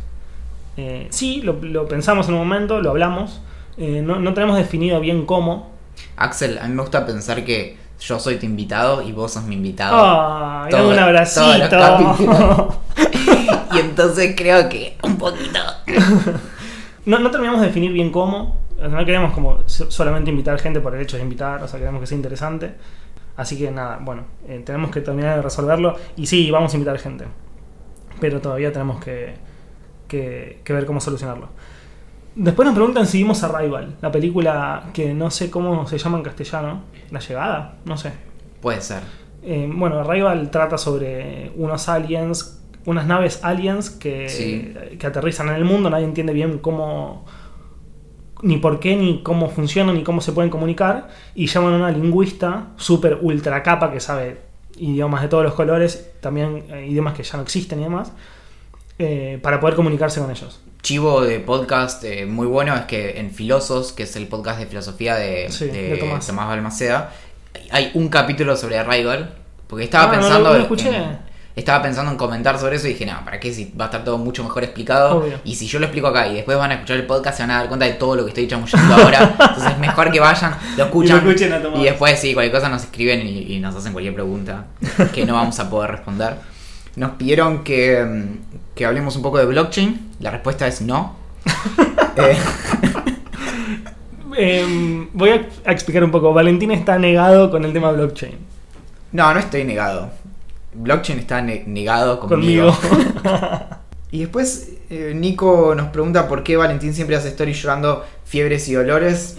[0.77, 3.41] Eh, sí, lo, lo pensamos en un momento, lo hablamos.
[3.77, 5.71] Eh, no, no tenemos definido bien cómo.
[6.15, 9.55] Axel, a mí me gusta pensar que yo soy tu invitado y vos sos mi
[9.55, 9.97] invitado.
[9.99, 11.45] ¡Ay, Todo- un abracito!
[13.73, 15.59] y entonces creo que un poquito.
[17.05, 18.57] no, no terminamos de definir bien cómo.
[18.79, 21.99] No queremos como so- solamente invitar gente por el hecho de invitar, o sea, queremos
[22.01, 22.75] que sea interesante.
[23.35, 25.95] Así que nada, bueno, eh, tenemos que terminar de resolverlo.
[26.15, 27.25] Y sí, vamos a invitar gente.
[28.19, 29.35] Pero todavía tenemos que,
[30.07, 31.49] que, que ver cómo solucionarlo.
[32.35, 36.23] Después nos preguntan si vimos Arrival, la película que no sé cómo se llama en
[36.23, 36.81] castellano.
[37.09, 38.11] La llegada, no sé.
[38.61, 39.01] Puede ser.
[39.41, 44.73] Eh, bueno, Arrival trata sobre unos aliens, unas naves aliens que, Sí.
[44.99, 47.25] que aterrizan en el mundo, nadie entiende bien cómo,
[48.43, 51.91] ni por qué, ni cómo funcionan, ni cómo se pueden comunicar, y llaman a una
[51.91, 54.41] lingüista super ultra capa que sabe
[54.77, 58.11] idiomas de todos los colores, también eh, idiomas que ya no existen y demás,
[58.99, 60.59] eh, para poder comunicarse con ellos.
[60.81, 64.65] Chivo de podcast eh, muy bueno es que en Filosos, que es el podcast de
[64.67, 66.33] filosofía de, Sí, de de Tomás.
[66.33, 67.11] Balmaceda,
[67.71, 69.33] hay un capítulo sobre Arrival.
[69.67, 70.49] Porque estaba Ah, pensando.
[70.49, 70.95] no en- escuché.
[70.95, 73.51] en- estaba pensando en comentar sobre eso y dije, no, ¿para qué?
[73.51, 75.17] Si va a estar todo mucho mejor explicado.
[75.17, 75.39] Obvio.
[75.43, 77.51] Y si yo lo explico acá y después van a escuchar el podcast, se van
[77.51, 79.35] a dar cuenta de todo lo que estoy chamullando ahora.
[79.39, 81.17] Entonces es mejor que vayan, lo escuchan.
[81.17, 81.79] Y lo escuchen a Tomás.
[81.81, 84.67] y después, sí, cualquier cosa nos escriben y, y nos hacen cualquier pregunta
[85.13, 86.35] que no vamos a poder responder.
[86.95, 88.46] Nos pidieron que, mm,
[88.77, 90.11] que hablemos un poco de blockchain.
[90.21, 91.15] La respuesta es no.
[92.17, 92.35] Eh,
[94.39, 96.33] Eh, voy a, a explicar un poco.
[96.33, 98.35] Valentín está negado con el tema blockchain.
[99.11, 100.09] no, no estoy negado.
[100.73, 102.71] Blockchain está ne- negado conmigo.
[102.75, 103.11] Conmigo.
[104.09, 108.73] Y después eh, Nico nos pregunta por qué Valentín siempre hace stories llorando fiebres y
[108.73, 109.35] dolores.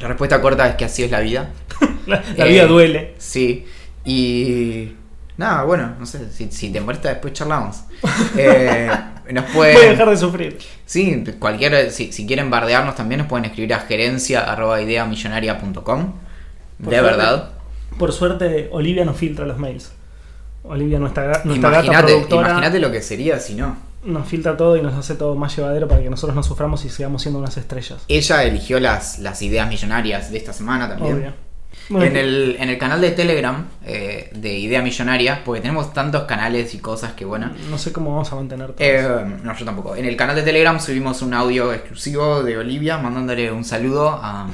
[0.00, 1.50] La respuesta corta es que así es la vida.
[2.06, 3.14] la la Eh, vida duele.
[3.18, 3.66] Sí.
[4.06, 4.92] Y.
[5.36, 7.82] Nada, bueno, no sé, si, si te molesta después charlamos.
[8.38, 8.90] Eh,
[9.32, 9.90] nos Voy a pueden.
[9.90, 10.58] dejar de sufrir.
[10.86, 11.90] Sí, cualquier.
[11.90, 16.12] Si, si quieren bardearnos también nos pueden escribir a gerencia.ideamillonaria.com.
[16.78, 17.50] De verdad.
[17.98, 19.92] Por suerte, Olivia nos filtra los mails.
[20.64, 23.76] Olivia, nuestra, nuestra gata Imagínate productora, imagínate lo que sería si no.
[24.04, 26.88] nos filtra todo y nos hace todo más llevadero para que nosotros no suframos y
[26.90, 28.04] sigamos siendo unas estrellas.
[28.08, 31.16] Ella eligió las, las ideas millonarias de esta semana también.
[31.16, 31.32] Obvio.
[31.88, 36.24] Bueno, En el, en el canal de Telegram eh, de Idea Millonaria, porque tenemos tantos
[36.24, 37.50] canales y cosas que bueno.
[37.70, 38.84] No sé cómo vamos a mantener todo.
[38.84, 39.20] Eh, eso.
[39.44, 39.94] no, yo tampoco.
[39.94, 44.48] En el canal de Telegram subimos un audio exclusivo de Olivia mandándole un saludo a,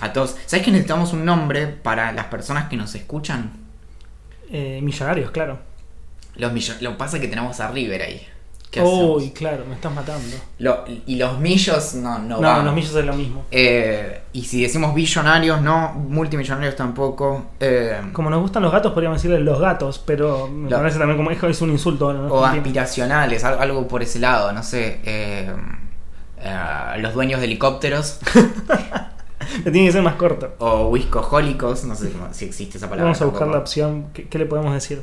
[0.00, 0.36] a todos.
[0.46, 3.52] ¿Sabes que necesitamos un nombre para las personas que nos escuchan?
[4.50, 5.58] Eh, millonarios, claro.
[6.36, 8.26] Los millo- Lo que pasa es que tenemos a River ahí.
[8.70, 10.36] ¿Qué Uy, claro, me estás matando.
[10.58, 12.64] Lo- y los millos no, no, No, van.
[12.66, 13.44] los millos es lo mismo.
[13.50, 15.92] Eh, y si decimos billonarios, no.
[15.94, 17.46] Multimillonarios tampoco.
[17.60, 21.16] Eh, Como nos gustan los gatos, podríamos decirle los gatos, pero me Lo- parece también
[21.16, 22.12] como es, es un insulto.
[22.12, 22.26] ¿no?
[22.26, 25.00] O aspiracionales, al- algo por ese lado, no sé.
[25.04, 25.50] eh,
[26.98, 28.18] los dueños de helicópteros
[29.62, 30.54] Tiene que ser más corto.
[30.58, 33.04] o whiskohólicos, no sé si existe esa palabra.
[33.04, 34.06] Vamos a buscar la opción.
[34.12, 35.02] ¿Qué, qué le podemos decir?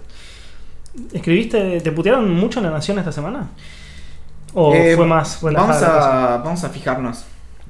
[1.14, 3.50] ¿Escribiste, te putearon mucho en la Nación esta semana?
[4.54, 7.24] ¿O Eh, fue más relajada vamos a, vamos a fijarnos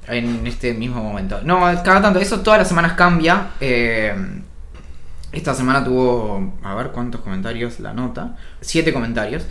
[0.08, 1.40] en este mismo momento.
[1.42, 3.50] No, cada tanto, eso todas las semanas cambia.
[3.60, 4.14] eh,
[5.32, 8.36] esta semana tuvo, a ver cuántos comentarios la nota.
[8.60, 9.44] Siete comentarios.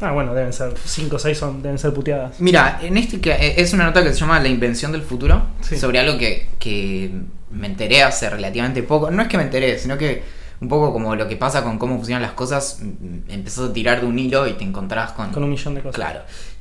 [0.00, 2.40] Ah, bueno, deben ser 5 o 6 son, deben ser puteadas.
[2.40, 5.42] Mira, en este que eh, es una nota que se llama La invención del futuro,
[5.60, 5.76] Sí.
[5.76, 7.10] sobre algo que, que
[7.50, 9.10] me enteré hace relativamente poco.
[9.10, 10.22] No es que me enteré, sino que
[10.64, 14.00] un poco como lo que pasa con cómo funcionan las cosas, mm, empezás a tirar
[14.00, 15.94] de un hilo y te encontrás con, Con un millón de cosas.
[15.94, 16.20] Claro.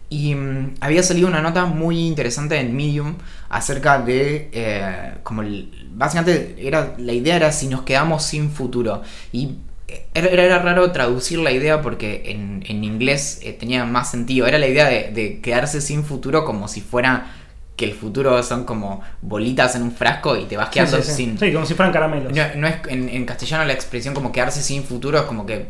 [0.10, 3.16] Y mm, había salido una nota muy interesante en Medium
[3.50, 9.02] acerca de eh, como el- básicamente era la idea era si nos quedamos sin futuro
[9.32, 9.56] y
[9.88, 14.12] eh, era, era- era raro traducir la idea porque en, en inglés eh, tenía más
[14.12, 17.32] sentido era la idea de, de quedarse sin futuro como si fuera
[17.76, 21.16] que el futuro son como bolitas en un frasco y te vas quedando sí, sí.
[21.16, 22.32] sin Sí, como si fueran caramelos.
[22.34, 25.68] no, no es en, en castellano la expresión como quedarse sin futuro es como que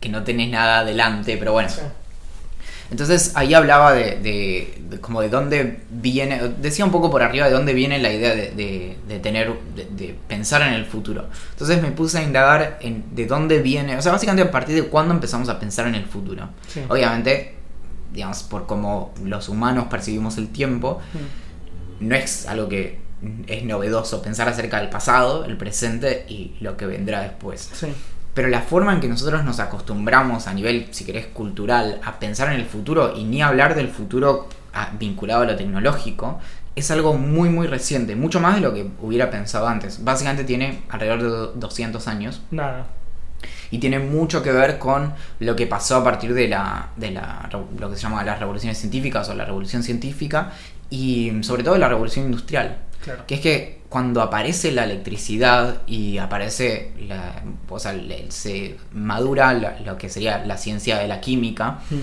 [0.00, 1.68] que no tenés nada adelante pero bueno
[2.90, 7.46] entonces ahí hablaba de, de- de como de dónde viene, decía un poco por arriba
[7.46, 8.50] de dónde viene la idea de,
[9.08, 11.26] de- tener, de, pensar en el futuro.
[11.52, 14.84] Entonces me puse a indagar en de dónde viene, o sea, básicamente a partir de
[14.88, 16.50] cuándo empezamos a pensar en el futuro.
[16.88, 17.54] Obviamente,
[18.14, 22.08] digamos, por cómo los humanos percibimos el tiempo, Mm.
[22.08, 23.00] no es algo que
[23.46, 27.70] es novedoso pensar acerca del pasado, el presente y lo que vendrá después.
[27.72, 27.88] Sí.
[28.34, 32.52] Pero la forma en que nosotros nos acostumbramos a nivel, si querés, cultural, a pensar
[32.52, 36.40] en el futuro y ni hablar del futuro ah, vinculado a lo tecnológico,
[36.74, 40.02] es algo muy, muy reciente, mucho más de lo que hubiera pensado antes.
[40.02, 42.42] Básicamente tiene alrededor de do- 200 años.
[42.50, 42.86] Nada.
[43.74, 47.48] Y tiene mucho que ver con lo que pasó a partir de la, de la
[47.78, 50.52] lo que se llama las revoluciones científicas o la revolución científica
[50.90, 52.78] y sobre todo la revolución industrial.
[53.02, 53.24] Claro.
[53.26, 57.94] Que es que cuando aparece la electricidad y aparece, la, o sea,
[58.28, 61.94] se madura la- lo que sería la ciencia de la química, Mm.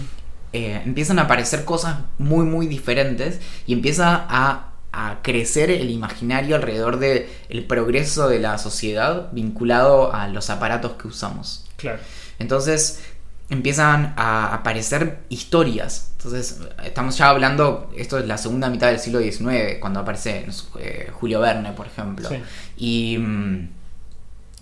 [0.54, 6.56] eh, empiezan a aparecer cosas muy, muy diferentes y empieza a, a crecer el imaginario
[6.56, 11.66] alrededor del el progreso de la sociedad vinculado a los aparatos que usamos.
[11.78, 12.00] Claro.
[12.40, 13.02] Entonces
[13.50, 16.12] empiezan a aparecer historias.
[16.18, 20.54] Entonces estamos ya hablando, esto es la segunda mitad del siglo XIX, cuando aparece no
[20.54, 22.30] sé, eh, Julio Verne, por ejemplo.
[22.30, 22.36] Sí.
[22.78, 23.70] Y, mm,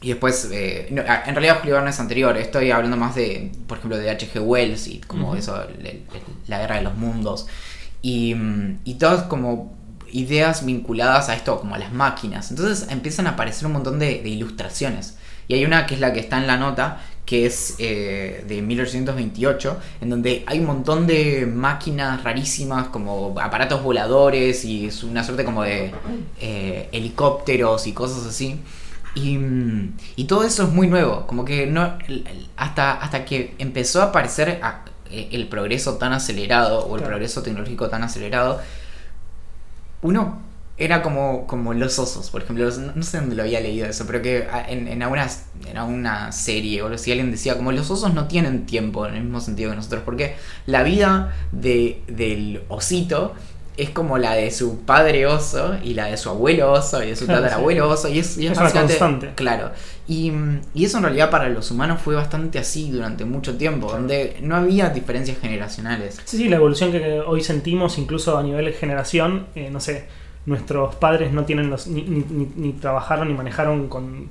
[0.01, 3.77] y después, eh, no, en realidad Julio Verne es anterior, estoy hablando más de, por
[3.79, 4.39] ejemplo, de H.G.
[4.41, 6.03] Wells y como eso, el- el-
[6.47, 7.47] la guerra de los mundos.
[8.01, 9.77] Y, mm, y todas como
[10.11, 12.49] ideas vinculadas a esto, como a las máquinas.
[12.51, 15.15] Entonces empiezan a aparecer un montón de, de ilustraciones.
[15.47, 18.61] Y hay una que es la que está en la nota, que es eh, de
[18.61, 25.23] 1828, en donde hay un montón de máquinas rarísimas, como aparatos voladores y es una
[25.23, 25.91] suerte como de
[26.39, 28.59] eh, helicópteros y cosas así.
[29.15, 29.39] Y,
[30.15, 31.97] y todo eso es muy nuevo, como que no
[32.55, 37.07] hasta, hasta que empezó a aparecer a- eh, el progreso tan acelerado o el Claro.
[37.07, 38.61] progreso tecnológico tan acelerado,
[40.01, 44.05] uno era como, como los osos, por ejemplo, no sé dónde lo había leído eso,
[44.07, 45.27] pero que en, en, alguna,
[45.69, 49.23] en alguna serie o así alguien decía, como los osos no tienen tiempo en el
[49.23, 53.35] mismo sentido que nosotros, porque la vida de, del osito
[53.81, 57.15] es como la de su padre oso y la de su abuelo oso y de
[57.15, 59.31] su Claro, tatarabuelo oso y es, y es Es una constante.
[59.35, 59.71] Claro.
[60.07, 60.31] Y,
[60.73, 64.55] y eso en realidad para los humanos fue bastante así durante mucho tiempo, donde no
[64.55, 66.19] había diferencias generacionales.
[66.25, 70.07] Sí, sí, la evolución que hoy sentimos, incluso a nivel de generación, eh, no sé,
[70.45, 74.29] nuestros padres no tienen los, ni, ni- ni- ni trabajaron ni manejaron con,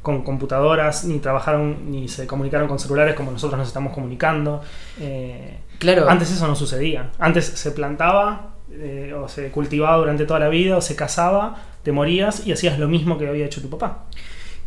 [0.00, 4.62] con computadoras, ni trabajaron ni se comunicaron con celulares como nosotros nos estamos comunicando.
[5.00, 6.08] Eh, Claro.
[6.08, 7.10] Antes eso no sucedía.
[7.20, 11.92] Antes se plantaba eh, o se cultivaba durante toda la vida o se casaba, te
[11.92, 14.04] morías y hacías lo mismo que había hecho tu papá.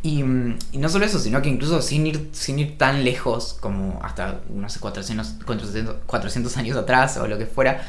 [0.04, 3.58] Y, mm, y no solo eso, sino que incluso sin ir, sin ir tan lejos
[3.60, 7.86] como hasta, no sé, 400, 400, 400 años atrás o lo que fuera,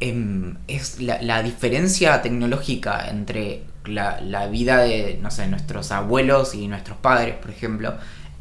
[0.00, 6.68] em, es la, diferencia tecnológica entre la, la vida de, no sé, nuestros abuelos y
[6.68, 7.94] nuestros padres, por ejemplo,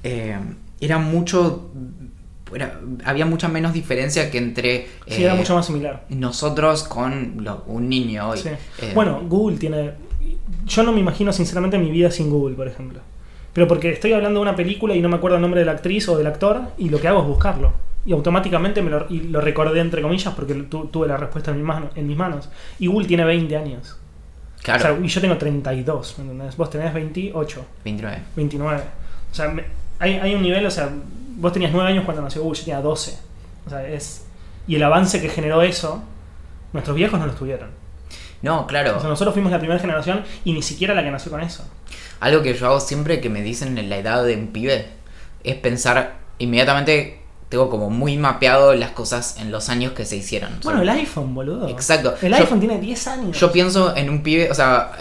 [0.03, 1.71] em, era mucho...
[2.55, 6.05] era- había mucha menos diferencia que entre Sí, eh, era mucho más similar.
[6.09, 8.37] nosotros con lo- un niño hoy.
[8.39, 8.49] Sí.
[8.81, 9.91] Eh, Bueno, Google tiene.
[10.65, 12.99] Yo no me imagino sinceramente mi vida sin Google, por ejemplo.
[13.53, 15.71] Pero porque estoy hablando de una película y no me acuerdo el nombre de la
[15.73, 17.73] actriz o del actor, y lo que hago es buscarlo.
[18.05, 21.57] Y automáticamente me lo, y lo recordé entre comillas porque tu- tuve la respuesta en
[21.57, 22.49] mis, manos, en mis manos.
[22.79, 23.97] Y Google tiene 20 años.
[24.63, 26.57] claro, O sea, y yo tengo 32, ¿me entendés?
[26.57, 28.19] Vos tenés 28, 29.
[28.35, 28.81] 29.
[29.31, 29.63] O sea, me-
[29.99, 30.89] hay, hay un nivel, o sea,
[31.39, 33.17] vos tenías 9 años cuando nació Google, yo tenía 12.
[33.65, 34.25] O sea, es.
[34.67, 36.03] Y el avance que generó eso,
[36.73, 37.69] nuestros viejos no lo tuvieron.
[38.41, 38.95] No, claro.
[38.97, 41.63] O sea, nosotros fuimos la primera generación y ni siquiera la que nació con eso.
[42.19, 44.87] Algo que yo hago siempre que me dicen en la edad de un pibe
[45.43, 50.51] es pensar inmediatamente, tengo como muy mapeado las cosas en los años que se hicieron.
[50.53, 51.67] O sea, Bueno, el iPhone, boludo.
[51.67, 52.13] Exacto.
[52.21, 53.37] El Yo- iPhone tiene 10 años.
[53.39, 54.91] Yo pienso en un pibe, o sea,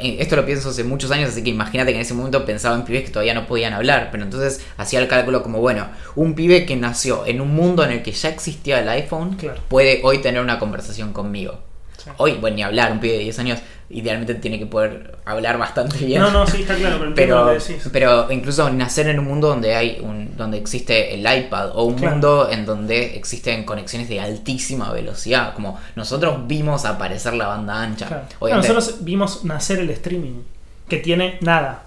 [0.00, 2.84] esto lo pienso hace muchos años, así que imagínate que en ese momento pensaba en
[2.84, 6.66] pibes que todavía no podían hablar, pero entonces hacía el cálculo como, bueno, un pibe
[6.66, 9.60] que nació en un mundo en el que ya existía el iPhone Claro.
[9.68, 11.67] puede hoy tener una conversación conmigo.
[11.98, 12.10] Sí.
[12.16, 13.58] Hoy, bueno, ni hablar, un pibe de 10 años
[13.90, 16.20] idealmente tiene que poder hablar bastante bien.
[16.22, 17.88] No, no, sí, está claro, pero Pero, lo que decís.
[17.92, 21.94] pero incluso nacer en un mundo donde hay un, donde existe el iPad o un
[21.94, 22.12] Claro.
[22.12, 28.06] mundo en donde existen conexiones de altísima velocidad, como nosotros vimos aparecer la banda ancha.
[28.08, 28.56] Claro.
[28.56, 30.42] Nosotros vimos nacer el streaming,
[30.88, 31.84] que tiene nada.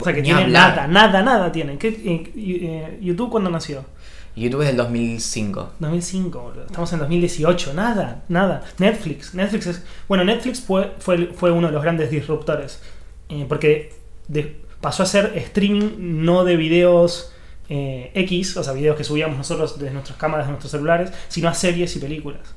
[0.00, 0.70] O sea, que Ni tiene hablar.
[0.74, 1.78] nada, nada, nada tiene.
[1.78, 3.84] ¿Qué, eh, ¿YouTube cuándo nació?
[4.36, 5.72] YouTube es del 2005.
[5.78, 6.66] 2005, boludo.
[6.66, 8.62] Estamos en 2018, nada, nada.
[8.78, 9.84] Netflix, Netflix es.
[10.08, 12.80] Bueno, Netflix fue, fue, fue uno de los grandes disruptores.
[13.28, 13.92] eh, porque
[14.80, 17.32] pasó a ser streaming no de videos
[17.68, 21.48] eh, X, o sea, videos que subíamos nosotros desde nuestras cámaras, de nuestros celulares, sino
[21.48, 22.54] a series y películas.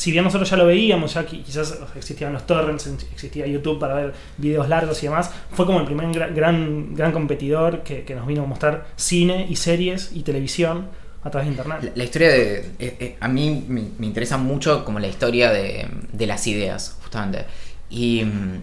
[0.00, 3.94] Si bien nosotros ya lo veíamos, ya qui- quizás existían los torrents, existía YouTube para
[3.94, 8.14] ver videos largos y demás, fue como el primer gra- gran, gran competidor que, que
[8.14, 10.86] nos vino a mostrar cine y series y televisión
[11.22, 11.92] a través de internet.
[11.94, 12.58] La, historia de...
[12.78, 16.96] eh, eh, a mí me, me interesa mucho como la historia de, de las ideas,
[17.02, 17.44] justamente.
[17.90, 18.62] Y mm,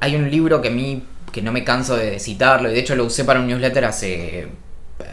[0.00, 1.02] hay un libro que a mí,
[1.32, 4.48] que no me canso de citarlo, y de hecho lo usé para un newsletter hace...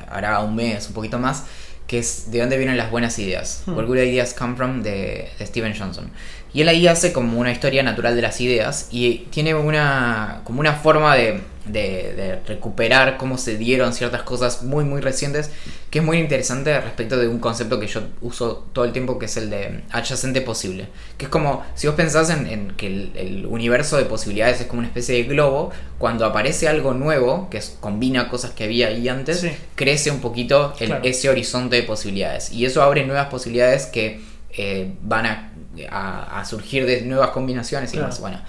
[0.10, 1.46] hará un mes, un poquito más,
[1.88, 3.64] que es ¿De dónde vienen las buenas ideas?
[3.66, 3.76] Hmm.
[3.76, 6.10] Where Good Ideas Come From, de, de Steven Johnson.
[6.56, 10.62] Y él ahí hace como una historia natural de las ideas y tiene una, como
[10.62, 15.52] una forma de, de, de recuperar cómo se dieron ciertas cosas muy, muy recientes,
[15.90, 19.26] que es muy interesante respecto de un concepto que yo uso todo el tiempo, que
[19.26, 20.88] es el de adyacente posible.
[21.18, 24.68] Que es como, si vos pensás en, en que el, el universo de posibilidades es
[24.68, 28.88] como una especie de globo, cuando aparece algo nuevo, que es- combina cosas que había
[28.88, 29.52] ahí antes, Sí.
[29.76, 31.04] crece un poquito el- Claro.
[31.04, 32.50] ese horizonte de posibilidades.
[32.54, 34.22] Y eso abre nuevas posibilidades que
[34.58, 35.52] eh, van a,
[35.90, 38.08] a- a surgir de nuevas combinaciones y Claro.
[38.08, 38.20] demás.
[38.22, 38.40] Bueno,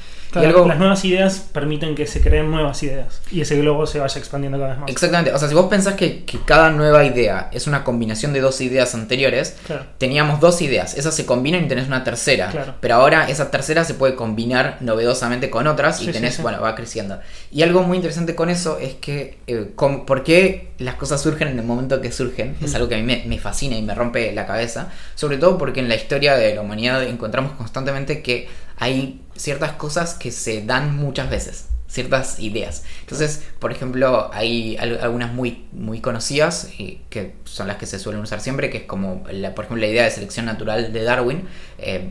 [0.44, 4.18] algo- Las nuevas ideas permiten que se creen nuevas ideas y ese globo se vaya
[4.18, 4.90] expandiendo cada vez más.
[4.90, 8.40] Exactamente, o sea, si vos pensás que, que cada nueva idea es una combinación de
[8.40, 9.86] dos ideas anteriores, Claro.
[9.98, 12.74] teníamos dos ideas, esas se combinan y tenés una tercera, Claro.
[12.80, 16.42] pero ahora esa tercera se puede combinar novedosamente con otras y Sí, tenés, sí.
[16.42, 17.18] bueno, va creciendo.
[17.50, 21.48] Y algo muy interesante con eso es que, eh, com- ¿por qué las cosas surgen
[21.48, 22.56] en el momento que surgen?
[22.62, 25.58] Es algo que a mí me, me fascina y me rompe la cabeza, sobre todo
[25.58, 30.62] porque en la historia de la humanidad encontramos constantemente que hay ciertas cosas que se
[30.64, 32.82] dan muchas veces ciertas ideas.
[33.02, 37.98] Entonces, por ejemplo, hay al- algunas muy, muy conocidas y que son las que se
[38.00, 41.02] suelen usar siempre, que es como, la- por ejemplo, la idea de selección natural de
[41.04, 41.44] Darwin.
[41.78, 42.10] eh,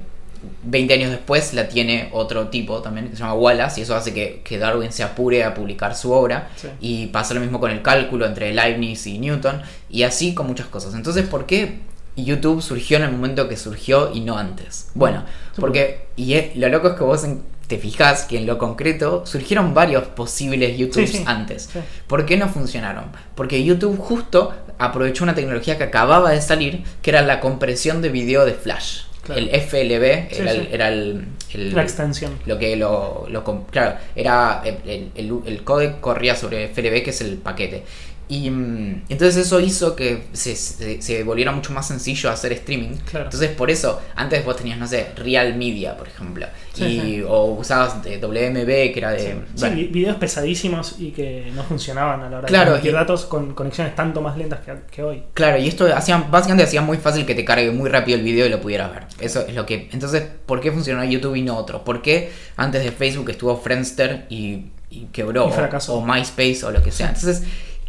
[0.63, 4.13] 20 años después la tiene otro tipo también, que se llama Wallace, y eso hace
[4.13, 6.49] que, que Darwin se apure a publicar su obra.
[6.55, 6.67] Sí.
[6.79, 10.67] Y pasa lo mismo con el cálculo entre Leibniz y Newton, y así con muchas
[10.67, 10.93] cosas.
[10.93, 11.79] Entonces, ¿por qué
[12.17, 14.89] YouTube surgió en el momento que surgió y no antes?
[14.93, 15.23] Bueno,
[15.59, 19.25] porque y es- lo loco es que vos en- te fijas que en lo concreto
[19.25, 21.23] surgieron varios posibles YouTubes Sí, sí.
[21.25, 21.69] antes.
[21.73, 21.79] Sí.
[22.07, 23.05] ¿Por qué no funcionaron?
[23.33, 28.09] Porque YouTube justo aprovechó una tecnología que acababa de salir, que era la compresión de
[28.09, 29.01] video de Flash.
[29.23, 29.41] Claro.
[29.41, 30.51] El FLB era.
[30.51, 31.25] El, era el,
[31.55, 32.33] el- La extensión.
[32.45, 35.09] lo que lo, lo claro era el-
[35.47, 37.83] el codec corría sobre FLB que es el paquete
[38.27, 42.95] y mm, entonces eso hizo que se, se, se volviera mucho más sencillo hacer streaming
[43.09, 43.25] Claro.
[43.25, 47.21] entonces por eso antes vos tenías no sé Real Media por ejemplo Sí, y, sí.
[47.27, 52.21] o usabas de WMB que era de Sí, bueno, videos pesadísimos y que no funcionaban
[52.21, 55.23] a la hora Claro, de y- datos con conexiones tanto más lentas que, que hoy.
[55.33, 58.45] Claro, y esto hacía, básicamente hacía muy fácil que te cargue muy rápido el video
[58.45, 59.03] y lo pudieras ver.
[59.19, 59.87] Eso es lo que.
[59.93, 61.83] Entonces, ¿por qué funcionó YouTube y no otro?
[61.85, 65.47] ¿Por qué antes de Facebook estuvo Friendster y, y quebró?
[65.47, 65.93] Y fracasó.
[65.93, 67.07] O, o MySpace o lo que sea.
[67.07, 67.43] Entonces,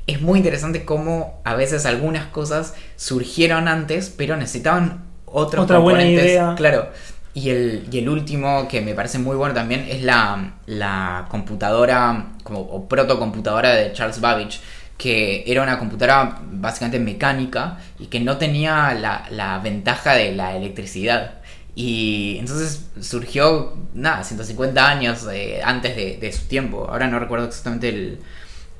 [0.06, 6.00] es muy interesante cómo a veces algunas cosas surgieron antes, pero necesitaban otros Otra buena
[6.00, 6.30] componentes.
[6.32, 6.54] idea.
[6.56, 6.88] Claro.
[7.34, 12.28] Y el, y el último que me parece muy bueno también es la, la computadora
[12.44, 14.60] como, o protocomputadora de Charles Babbage,
[14.96, 20.56] que era una computadora básicamente mecánica y que no tenía la, la ventaja de la
[20.56, 21.34] electricidad.
[21.74, 26.86] Y entonces surgió, nada, 150 años eh, antes de, de su tiempo.
[26.88, 28.20] Ahora no recuerdo exactamente el,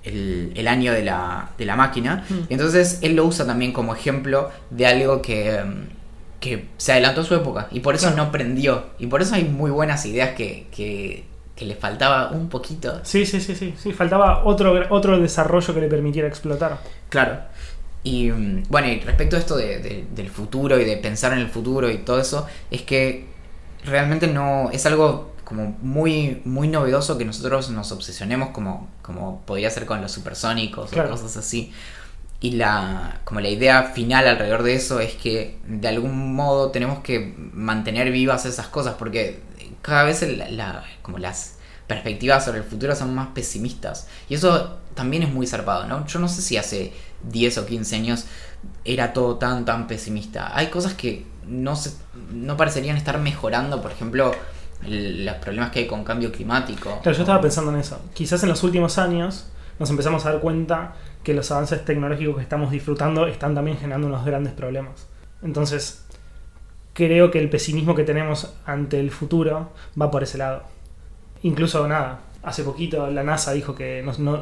[0.07, 2.25] el, el año de la, de la máquina.
[2.29, 2.35] Mm.
[2.49, 5.61] Entonces él lo usa también como ejemplo de algo que,
[6.41, 8.87] que se adelantó a su época y por eso no prendió.
[8.99, 13.01] Y por eso hay muy buenas ideas que, que, que le faltaba un poquito.
[13.03, 13.75] Sí, sí, sí, sí.
[13.77, 16.79] sí faltaba otro, otro desarrollo que le permitiera explotar.
[17.09, 17.39] Claro.
[18.05, 21.41] Y mm, bueno, y respecto a esto de- de- del futuro y de pensar en
[21.41, 23.27] el futuro y todo eso, es que
[23.85, 29.71] realmente no es algo como muy muy novedoso que nosotros nos obsesionemos como como podría
[29.71, 31.09] ser con los supersónicos Claro.
[31.09, 31.73] o cosas así.
[32.41, 36.99] Y la como la idea final alrededor de eso es que de algún modo tenemos
[36.99, 39.41] que mantener vivas esas cosas porque
[39.83, 41.55] cada vez la- la- como las
[41.87, 44.09] perspectivas sobre el futuro son más pesimistas.
[44.29, 46.05] Y eso también es muy zarpado, ¿no?
[46.09, 48.25] Yo no sé si hace 10 o 15 años
[48.85, 50.51] era todo tan, tan pesimista.
[50.57, 51.93] Hay cosas que no, se,
[52.33, 54.39] no parecerían estar mejorando, por ejemplo, el-
[54.87, 57.01] los problemas que hay con cambio climático.
[57.03, 58.01] Claro, yo estaba pensando en eso.
[58.15, 62.43] Quizás en los últimos años nos empezamos a dar cuenta que los avances tecnológicos que
[62.43, 65.09] estamos disfrutando están también generando unos grandes problemas.
[65.43, 66.05] Entonces,
[66.95, 70.63] creo que el pesimismo que tenemos ante el futuro va por ese lado.
[71.43, 74.41] Incluso nada, hace poquito la NASA dijo que nos- no-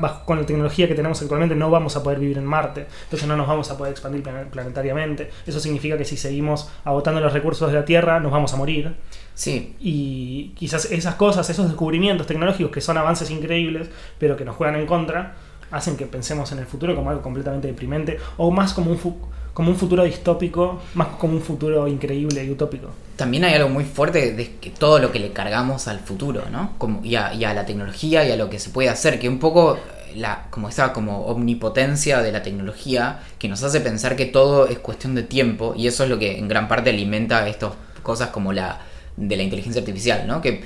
[0.00, 3.26] bajo- con la tecnología que tenemos actualmente no vamos a poder vivir en Marte, entonces
[3.26, 5.30] no nos vamos a poder expandir plan- planetariamente.
[5.46, 8.94] Eso significa que si seguimos agotando los recursos de la Tierra nos vamos a morir.
[9.34, 14.56] Sí, Y quizás esas cosas, esos descubrimientos tecnológicos que son avances increíbles, pero que nos
[14.56, 15.34] juegan en contra,
[15.70, 19.16] hacen que pensemos en el futuro como algo completamente deprimente, o más como un, fu-
[19.52, 22.90] como un futuro distópico, más como un futuro increíble y utópico.
[23.16, 26.72] también hay algo muy fuerte de que todo lo que le cargamos al futuro, ¿no?
[26.78, 29.28] Como, y, a, y a la tecnología y a lo que se puede hacer, que
[29.28, 29.78] un poco
[30.16, 34.78] la, como esa como omnipotencia de la tecnología que nos hace pensar que todo es
[34.80, 38.52] cuestión de tiempo y eso es lo que en gran parte alimenta estas cosas como
[38.52, 38.80] la
[39.16, 40.40] de la inteligencia artificial, ¿no?
[40.42, 40.62] Que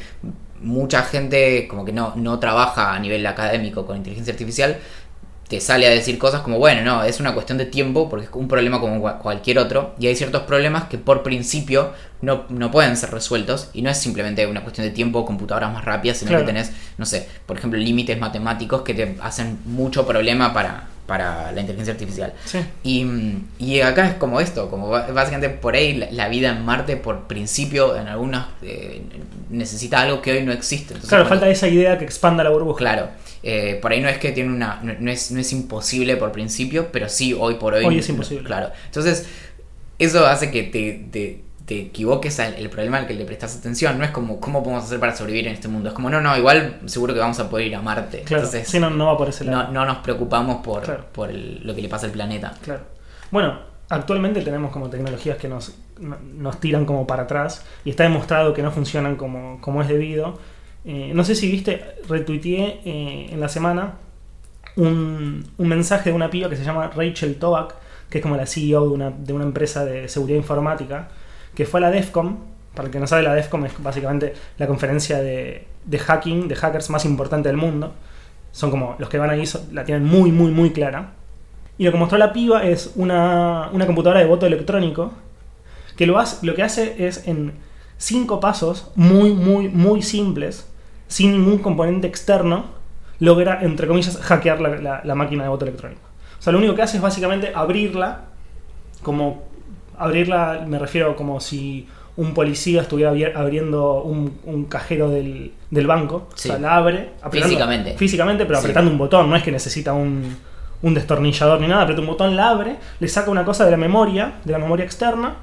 [0.61, 4.79] mucha gente como que no, no trabaja a nivel académico con inteligencia artificial
[5.49, 8.31] te sale a decir cosas como, bueno, no, es una cuestión de tiempo porque es
[8.35, 12.71] un problema como cua- cualquier otro y hay ciertos problemas que por principio no, no
[12.71, 16.31] pueden ser resueltos y no es simplemente una cuestión de tiempo computadoras más rápidas, sino
[16.31, 16.45] Claro.
[16.45, 21.53] que tenés, no sé, por ejemplo, límites matemáticos que te hacen mucho problema para, para
[21.53, 22.35] la inteligencia artificial.
[22.45, 22.59] Sí.
[22.85, 23.07] Y,
[23.59, 27.27] y acá es como esto, como básicamente por ahí la, la vida en Marte por
[27.27, 29.01] principio en algunas eh,
[29.49, 30.93] necesita algo que hoy no existe.
[30.93, 32.77] Entonces, Claro, falta esa idea que expanda la burbuja.
[32.77, 33.09] Claro,
[33.43, 34.81] eh, por ahí no es que tiene una.
[34.83, 37.87] No, no es, no es imposible por principio, pero sí hoy por hoy.
[37.87, 38.45] Hoy es imposible.
[38.45, 38.71] Claro.
[38.85, 39.27] Entonces,
[39.99, 43.99] eso hace que te, te, te equivoques al el problema al que le prestas atención.
[43.99, 45.91] No es como, ¿cómo podemos hacer para sobrevivir en este mundo?
[45.91, 48.23] Es como, no, no, igual seguro que vamos a poder ir a Marte.
[48.23, 49.65] Claro, Entonces, sí, no, no va por ese lado.
[49.65, 51.05] no, no nos preocupamos por, Claro.
[51.13, 52.55] por el- lo que le pasa al planeta.
[52.63, 52.81] Claro.
[53.31, 53.59] Bueno,
[53.91, 58.55] actualmente tenemos como tecnologías que nos, no- nos tiran como para atrás y está demostrado
[58.55, 60.39] que no funcionan como, como es debido.
[60.87, 63.95] Eh, no sé si viste, retuiteé eh, en la semana
[64.77, 67.75] un, un mensaje de una piba que se llama Rachel Toback,
[68.09, 71.09] que es como la CEO de una, de una empresa de seguridad informática,
[71.59, 72.39] que fue a la DEFCON.
[72.73, 75.67] Para el que no sabe, la DEFCON es básicamente la conferencia de,
[75.99, 77.95] hacking, de hackers más importante del mundo.
[78.53, 79.43] Son como los que van ahí,
[79.73, 81.15] la tienen muy, muy, muy clara.
[81.77, 85.13] Y lo que mostró la piba es una, una computadora de voto electrónico
[85.97, 87.55] que lo, hace, lo que hace es en
[87.97, 90.71] cinco pasos muy, muy, muy simples,
[91.09, 92.67] sin ningún componente externo,
[93.19, 96.03] logra, entre comillas, hackear la- la máquina de voto electrónico.
[96.39, 98.27] O sea, lo único que hace es básicamente abrirla,
[99.03, 99.48] como
[99.99, 101.87] abrirla, me refiero como si
[102.17, 106.29] un policía estuviera abriendo un, un cajero del, del banco.
[106.35, 106.49] Sí.
[106.49, 107.11] O sea, la abre.
[107.31, 107.97] Físicamente.
[107.97, 108.65] Físicamente, pero Sí.
[108.65, 110.37] apretando un botón, no es que necesita un,
[110.83, 113.77] un destornillador ni nada, aprieta un botón, la abre, le saca una cosa de la
[113.77, 115.37] memoria, de la memoria externa,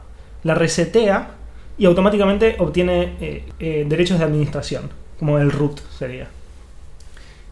[0.43, 1.29] la resetea
[1.77, 6.27] y automáticamente obtiene eh, eh, derechos de administración, como el root sería.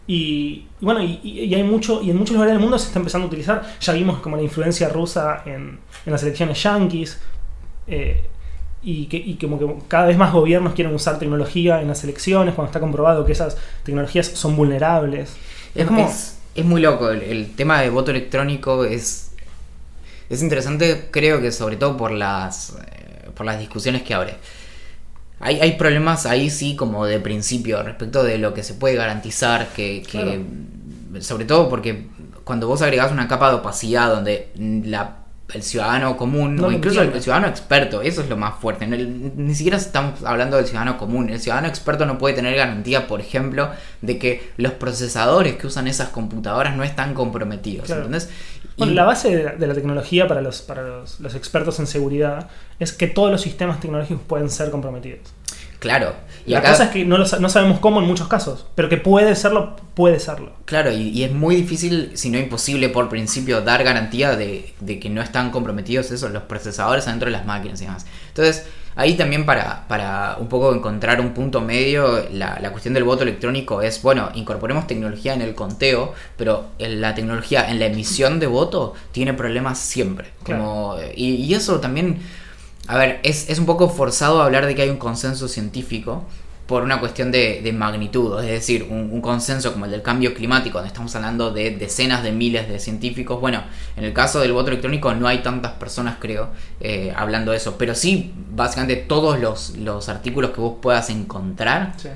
[0.06, 3.24] Y, y bueno, y, hay mucho, y en muchos lugares del mundo se está empezando
[3.26, 3.62] a utilizar.
[3.80, 7.18] Ya vimos como la influencia rusa en, en las elecciones yanquis.
[7.86, 8.24] eh,
[8.86, 12.54] y, que, y como que cada vez más gobiernos quieren usar tecnología en las elecciones
[12.54, 15.34] cuando está comprobado que esas tecnologías son vulnerables.
[15.74, 17.10] Es, como- es- es muy loco.
[17.10, 19.32] El, el tema de voto electrónico es.
[20.28, 22.76] Es interesante, creo que sobre todo por las.
[22.86, 24.36] eh, por las discusiones que abre.
[25.40, 29.72] Hay, hay problemas ahí sí como de principio respecto de lo que se puede garantizar,
[29.72, 30.46] que, que-
[31.20, 32.08] sobre todo porque
[32.44, 35.23] cuando vos agregás una capa de opacidad donde la,
[35.54, 39.32] el ciudadano común No o incluso el, ciudadano experto, eso es lo más fuerte, el-
[39.36, 43.20] ni siquiera estamos hablando del ciudadano común, el ciudadano experto no puede tener garantía, por
[43.20, 43.70] ejemplo,
[44.02, 48.02] de que los procesadores que usan esas computadoras no están comprometidos, Claro.
[48.02, 48.28] ¿entendés?
[48.76, 51.78] Bueno, Y- la base de la, de la tecnología para, los, para los, los expertos
[51.78, 52.48] en seguridad
[52.80, 55.20] es que todos los sistemas tecnológicos pueden ser comprometidos.
[55.84, 56.14] Claro,
[56.46, 58.88] y la acá- cosa es que no, lo no sabemos cómo en muchos casos, pero
[58.88, 60.52] que puede serlo, puede serlo.
[60.64, 64.98] Claro, y, y es muy difícil, si no imposible por principio, dar garantía de, de
[64.98, 68.06] que no están comprometidos esos, los procesadores adentro de las máquinas y demás.
[68.28, 68.64] Entonces,
[68.96, 73.24] ahí también para, para un poco encontrar un punto medio, la, la cuestión del voto
[73.24, 78.40] electrónico es, bueno, incorporemos tecnología en el conteo, pero en la tecnología en la emisión
[78.40, 80.30] de voto tiene problemas siempre.
[80.44, 82.20] Como, y, y eso también,
[82.86, 86.24] a ver, es, es un poco forzado hablar de que hay un consenso científico
[86.66, 90.32] por una cuestión de, de magnitud, es decir, un, un consenso como el del cambio
[90.32, 93.38] climático, donde estamos hablando de decenas de miles de científicos.
[93.40, 93.62] Bueno,
[93.96, 96.48] en el caso del voto electrónico no hay tantas personas, creo,
[96.80, 101.92] eh, hablando de eso, pero sí, básicamente todos los, los artículos que vos puedas encontrar,
[101.98, 102.08] Sí.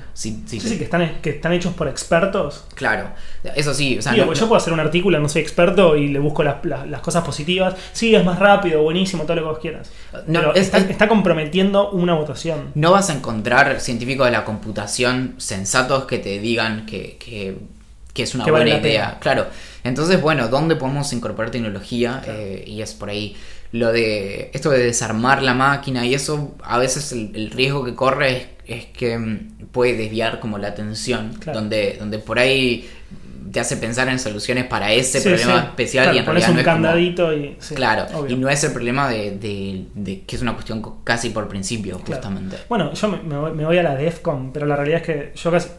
[0.47, 2.65] sí, sí, que están, que están hechos por expertos.
[2.73, 3.09] claro,
[3.55, 6.07] eso sí, o sea, Digo, no- yo puedo hacer un artículo, no soy experto, y
[6.07, 7.75] le busco las, las- las cosas positivas.
[7.93, 9.91] Sí, es más rápido, buenísimo, todo lo que vos quieras.
[10.27, 12.71] No, Pero es- está, es- está comprometiendo una votación.
[12.75, 17.57] No vas a encontrar científicos de la computación sensatos que te digan que, que-
[18.13, 19.17] que es una Que buena idea.
[19.21, 19.47] Claro.
[19.83, 22.21] Entonces, bueno, ¿dónde podemos incorporar tecnología?
[22.23, 22.39] Claro.
[22.39, 23.35] Eh, y es por ahí.
[23.71, 27.93] Lo de esto de desarmar la máquina y eso, a veces el, el riesgo que
[27.95, 28.31] corre
[28.65, 31.59] es, es que mm, puede desviar como la atención, Claro.
[31.59, 32.89] donde, donde por ahí
[33.51, 35.67] te hace pensar en soluciones para ese Sí, problema sí.
[35.67, 37.55] especial Claro, y en pones realidad un no es como- candadito y.
[37.59, 38.35] sí, Claro, obvio.
[38.35, 41.99] y no es el problema de, de- de que es una cuestión casi por principio,
[41.99, 42.21] Claro.
[42.21, 42.57] justamente.
[42.69, 43.17] Bueno, yo me,
[43.53, 45.69] me voy a la DEFCON, pero la realidad es que yo casi-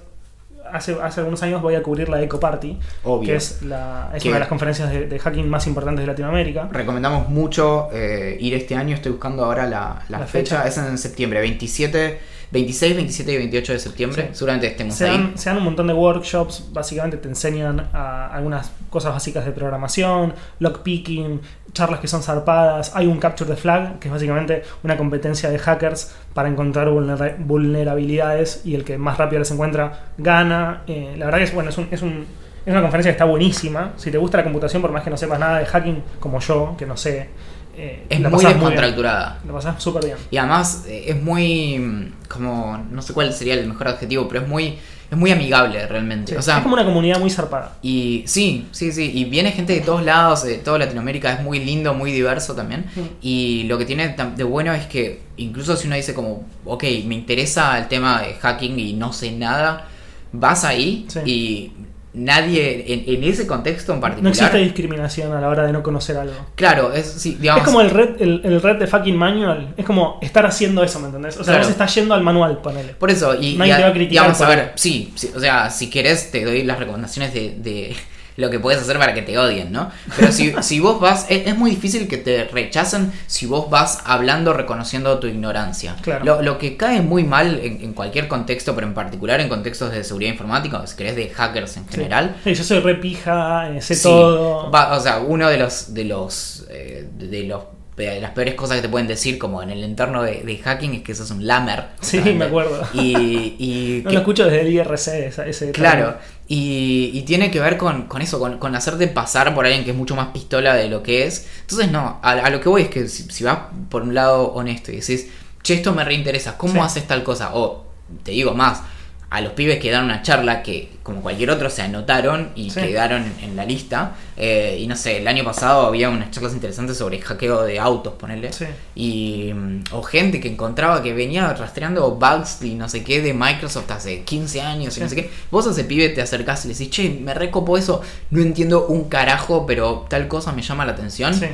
[0.72, 3.26] hace, hace algunos años voy a cubrir la Eco Party, Obvio.
[3.28, 6.06] que es, la, es Que- una de las conferencias de, de hacking más importantes de
[6.06, 6.68] Latinoamérica.
[6.72, 10.62] Recomendamos mucho eh, ir este año, estoy buscando ahora la, la La fecha.
[10.62, 10.68] fecha.
[10.68, 12.18] es en septiembre, 27,
[12.52, 14.28] 26, 27 y 28 de septiembre, Sí.
[14.38, 15.16] seguramente estemos Se ahí.
[15.16, 19.52] dan, se dan un montón de workshops, básicamente te enseñan a algunas cosas básicas de
[19.52, 21.40] programación, lockpicking,
[21.72, 22.92] charlas que son zarpadas.
[22.94, 27.36] Hay un Capture the Flag, que es básicamente una competencia de hackers para encontrar vulnera-
[27.38, 30.82] vulnerabilidades y el que más rápido las encuentra gana.
[30.86, 32.26] Eh, la verdad que es, bueno, es un, es un,
[32.66, 33.92] Es una conferencia que está buenísima.
[33.96, 36.74] Si te gusta la computación, por más que no sepas nada de hacking, como yo,
[36.76, 37.30] que no sé.
[37.76, 39.38] eh, Es la muy descontracturada.
[39.46, 40.16] La pasás súper bien.
[40.30, 44.48] Y además eh, es muy como no sé cuál sería el mejor adjetivo, pero es
[44.48, 44.78] muy
[45.10, 46.32] es muy amigable realmente.
[46.32, 47.76] Sí, o sea, es como una comunidad muy zarpada.
[47.82, 51.58] y sí, sí, sí, y viene gente de todos lados, de toda Latinoamérica, es muy
[51.58, 52.86] lindo, muy diverso también.
[52.94, 53.00] Mm.
[53.22, 57.14] Y lo que tiene de bueno es que incluso si uno dice como, ok, me
[57.16, 59.88] interesa el tema de hacking y no sé nada,
[60.32, 61.20] vas ahí Sí.
[61.24, 61.72] y
[62.12, 64.32] nadie en, en ese contexto en No particular...
[64.32, 66.34] existe discriminación a la hora de no conocer algo.
[66.56, 69.74] Claro, es, sí, digamos, Es como el red, el, el red de fucking manual.
[69.76, 71.34] Es como estar haciendo eso, ¿me entendés?
[71.36, 71.60] O sea, Claro.
[71.60, 72.94] vos estás yendo al manual, ponele.
[72.94, 75.70] Por eso, y, Nadie y te va a criticar a ver, sí, sí, o sea,
[75.70, 77.94] si querés te doy las recomendaciones de, de
[78.40, 79.90] lo que puedes hacer para que te odien, ¿no?
[80.16, 84.00] Pero si, si vos vas, es, es muy difícil que te rechacen si vos vas
[84.04, 85.96] hablando reconociendo tu ignorancia.
[86.02, 86.24] Claro.
[86.24, 89.92] Lo, lo que cae muy mal en, en cualquier contexto, pero en particular en contextos
[89.92, 93.80] de seguridad informática, si querés de hackers en general, Sí, yo soy re pija, eh,
[93.80, 94.70] sé Sí, todo.
[94.70, 97.62] va- o sea, uno de los de los eh, de los
[97.96, 100.94] de las peores cosas que te pueden decir como en el entorno de, de hacking
[100.94, 101.84] es que sos un lamer.
[102.00, 102.82] Sí, me acuerdo.
[102.94, 105.70] Y, y No que- lo escucho desde el IRC, ese.
[105.72, 106.16] claro,
[106.52, 109.92] y, y tiene que ver con, con eso, con, con hacerte pasar por alguien que
[109.92, 111.46] es mucho más pistola de lo que es.
[111.60, 114.48] Entonces, no, a, a lo que voy es que si, si vas por un lado
[114.52, 115.28] honesto y decís,
[115.62, 116.78] che, esto me reinteresa, ¿cómo Sí.
[116.80, 117.54] haces tal cosa?
[117.54, 117.84] O,
[118.24, 118.82] te digo más,
[119.30, 122.80] a los pibes que dan una charla que, como cualquier otro, se anotaron y Sí.
[122.80, 124.14] quedaron en, en la lista.
[124.36, 128.14] Eh, y no sé, el año pasado había unas charlas interesantes sobre hackeo de autos,
[128.14, 128.52] ponele.
[128.52, 128.64] Sí.
[128.96, 133.32] Y, mm, o gente que encontraba que venía rastreando bugs y no sé qué de
[133.32, 135.30] Microsoft hace 15 años y no sé qué.
[135.50, 138.86] Vos a ese pibe te acercás y le decís, che, me recopo eso, no entiendo
[138.88, 141.34] un carajo, pero tal cosa me llama la atención.
[141.34, 141.46] Sí.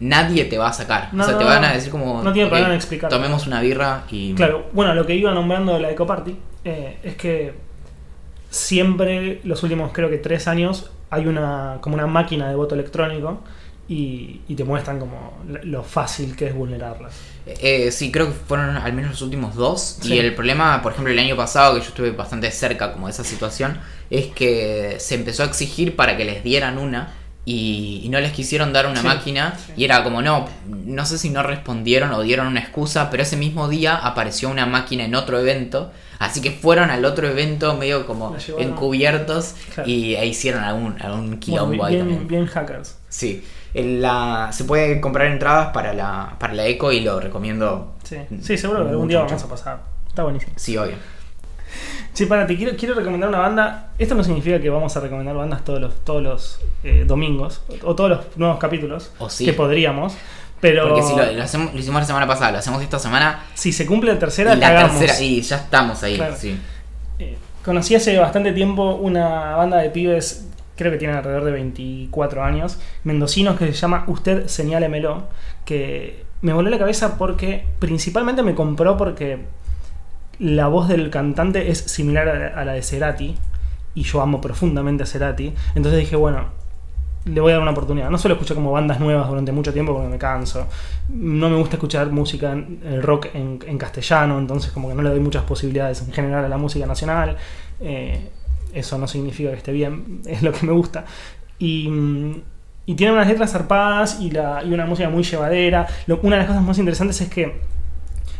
[0.00, 1.08] Nadie te va a sacar.
[1.12, 2.22] No, o sea, te van a decir como.
[2.22, 3.08] No tiene "Ok, problema en explicar".
[3.08, 4.34] Tomemos una birra y.
[4.34, 7.54] Claro, bueno, lo que iba nombrando de la Eco Party eh, es que
[8.50, 13.40] siempre, los últimos creo que tres años, hay una como una máquina de voto electrónico
[13.88, 17.10] y, y te muestran como lo fácil que es vulnerarla.
[17.46, 19.98] Eh, sí, creo que fueron al menos los últimos dos.
[20.00, 20.14] Sí.
[20.14, 23.12] Y el problema, por ejemplo, el año pasado, que yo estuve bastante cerca como de
[23.12, 23.78] esa situación,
[24.10, 27.12] es que se empezó a exigir para que les dieran una
[27.44, 29.54] y, y no les quisieron dar una Sí, máquina.
[29.58, 29.72] sí.
[29.76, 33.36] Y era como, no, no sé si no respondieron o dieron una excusa, pero ese
[33.36, 35.90] mismo día apareció una máquina en otro evento.
[36.20, 39.88] Así que fueron al otro evento medio como encubiertos Claro.
[39.90, 42.28] y e hicieron algún, algún quilombo Bueno, ahí bien, también.
[42.28, 42.96] bien hackers.
[43.08, 43.44] Sí.
[43.74, 48.58] La, se puede comprar entradas para la, para la Eco y lo recomiendo Sí, sí
[48.58, 49.80] seguro que algún día vamos a pasar.
[50.06, 50.52] Está buenísimo.
[50.56, 50.94] Sí, obvio.
[52.14, 53.90] Sí, para, te quiero, quiero recomendar una banda.
[53.98, 57.94] Esto no significa que vamos a recomendar bandas todos los, todos los eh, domingos o
[57.94, 59.44] todos los nuevos capítulos O sí.
[59.46, 60.14] que podríamos.
[60.60, 63.44] Pero Porque si lo, lo hacemos- lo hicimos la semana pasada, lo hacemos esta semana
[63.54, 64.98] si se cumple la tercera, y la hagamos.
[64.98, 66.16] tercera, y ya estamos ahí.
[66.16, 66.36] Claro.
[66.38, 66.56] Sí.
[67.18, 70.46] Eh, conocí hace bastante tiempo una banda de pibes,
[70.76, 75.24] creo que tienen alrededor de 24 años, mendocinos que se llama Usted Señálemelo,
[75.64, 79.38] que me voló la cabeza porque principalmente me compró porque
[80.38, 83.34] la voz del cantante es similar a la, de Cerati
[83.94, 86.46] y yo amo profundamente a Cerati, entonces dije, bueno,
[87.24, 88.10] le voy a dar una oportunidad.
[88.10, 90.66] No solo escuché como bandas nuevas durante mucho tiempo porque me canso.
[91.08, 92.56] No me gusta escuchar música,
[93.00, 96.56] rock en, castellano, entonces como que no le doy muchas posibilidades en general a la
[96.56, 97.36] música nacional.
[97.80, 98.28] Eh,
[98.72, 101.04] eso no significa que esté bien, es lo que me gusta.
[101.58, 102.42] Y, mm,
[102.96, 105.86] tiene unas letras zarpadas y, una música muy llevadera.
[106.22, 107.60] Una de las cosas más interesantes es que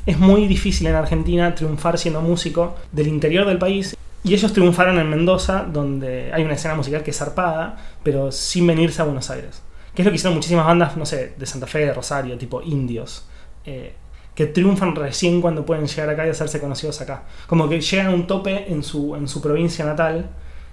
[0.06, 3.96] es muy difícil en Argentina triunfar siendo músico del interior del país.
[4.24, 8.66] Y ellos triunfaron en Mendoza, donde hay una escena musical que es zarpada, pero sin
[8.66, 9.62] venirse a Buenos Aires.
[9.94, 12.62] Que es lo que hicieron muchísimas bandas, no sé, de Santa Fe, de Rosario, tipo
[12.62, 13.26] indios.
[13.64, 13.94] eh,
[14.34, 17.24] que triunfan recién cuando pueden llegar acá y hacerse conocidos acá.
[17.46, 20.30] Como que llegan a un tope en su, en su provincia natal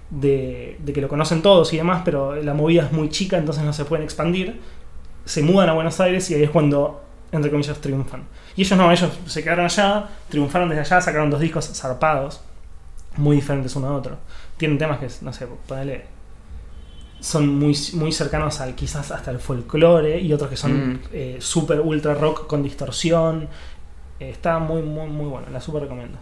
[0.09, 3.63] de, de que lo conocen todos y demás, pero la movida es muy chica, entonces
[3.63, 4.59] no se pueden expandir.
[5.25, 7.01] Se mudan a Buenos Aires y ahí es cuando,
[7.32, 8.23] entre comillas, triunfan.
[8.55, 12.41] Y ellos no, ellos se quedaron allá, triunfaron desde allá, sacaron dos discos zarpados,
[13.17, 14.17] muy diferentes uno a otro.
[14.57, 16.05] Tienen temas que, no sé, ponele,
[17.19, 20.99] son muy, muy cercanos al quizás hasta el folclore y otros que son Mm.
[21.11, 23.47] eh, super ultra rock con distorsión.
[24.19, 26.17] Eh, está muy, muy, muy buena, la super recomiendo.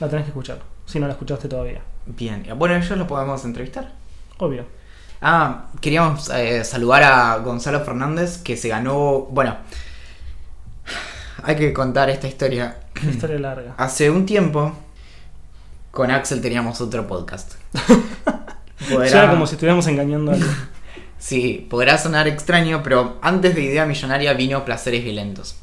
[0.00, 1.80] La tenés que escuchar, si no la escuchaste todavía.
[2.06, 2.44] Bien.
[2.56, 3.92] Bueno, ellos los podemos entrevistar.
[4.38, 4.64] Obvio.
[5.22, 9.28] Ah, queríamos eh, saludar a Gonzalo Fernández que se ganó.
[9.30, 9.56] Bueno,
[11.44, 12.76] hay que contar esta historia.
[13.08, 13.74] Historia larga.
[13.76, 14.72] Hace un tiempo,
[15.90, 17.54] con Axel teníamos otro podcast.
[18.90, 20.50] Podrá- como si estuviéramos engañando a alguien.
[21.20, 25.54] Sí, podrá sonar extraño, pero antes de Idea Millonaria vino Placeres Violentos.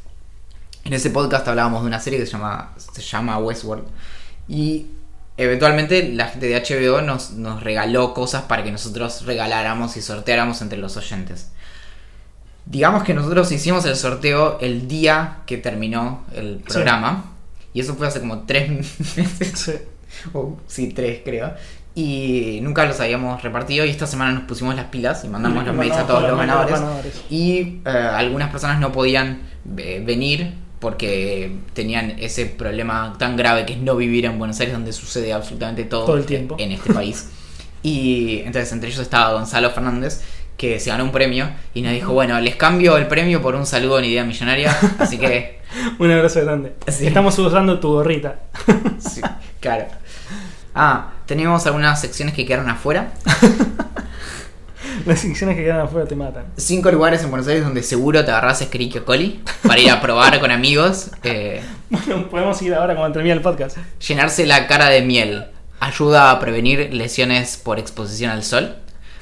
[0.83, 3.83] En ese podcast hablábamos de una serie que se llama, se llama Westworld.
[4.47, 4.85] Y
[5.35, 10.61] eventualmente la gente de HBO nos, nos regaló cosas para que nosotros regaláramos y sorteáramos
[10.61, 11.49] entre los oyentes.
[12.69, 17.31] Digamos que nosotros hicimos el sorteo el día que terminó el programa.
[17.73, 18.69] Y eso fue hace como tres
[19.17, 19.59] meses.
[19.59, 19.71] Sí.
[20.33, 21.53] O sí, tres creo.
[21.95, 23.85] Y nunca los habíamos repartido.
[23.85, 26.37] Y esta semana nos pusimos las pilas y mandamos Y los mails a todos los
[26.37, 26.71] ganadores.
[26.79, 27.21] ganadores.
[27.29, 29.41] Y eh, algunas personas no podían
[29.77, 34.73] eh, venir porque tenían ese problema tan grave que es no vivir en Buenos Aires
[34.75, 36.55] donde sucede absolutamente todo, Todo el tiempo.
[36.59, 37.29] en este país.
[37.81, 40.21] y entonces entre ellos estaba Gonzalo Fernández
[40.57, 43.65] que se ganó un premio y nos dijo, bueno, les cambio el premio por un
[43.65, 45.57] saludo en idea millonaria, así que
[45.99, 46.73] Un abrazo grande.
[46.87, 47.07] Sí.
[47.07, 48.39] Estamos usando tu gorrita.
[48.99, 49.21] sí,
[49.59, 49.85] claro.
[50.73, 53.09] Ah, tenemos algunas secciones que quedaron afuera.
[55.05, 56.45] Las secciones que quedan afuera te matan.
[56.57, 60.39] Cinco lugares en Buenos Aires donde seguro te agarras Escherichia coli para ir a probar
[60.39, 61.11] con amigos.
[61.23, 63.77] eh, Bueno, podemos ir ahora cuando termine el podcast.
[64.07, 65.45] Llenarse la cara de miel
[65.79, 68.75] ayuda a prevenir lesiones por exposición al sol.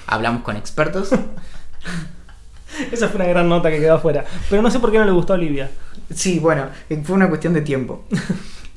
[0.08, 1.10] Hablamos con expertos.
[2.92, 4.26] Esa fue una gran nota que quedó afuera.
[4.50, 5.70] Pero no sé por qué no le gustó a Olivia.
[6.14, 6.68] Sí, bueno,
[7.04, 8.06] fue una cuestión de tiempo.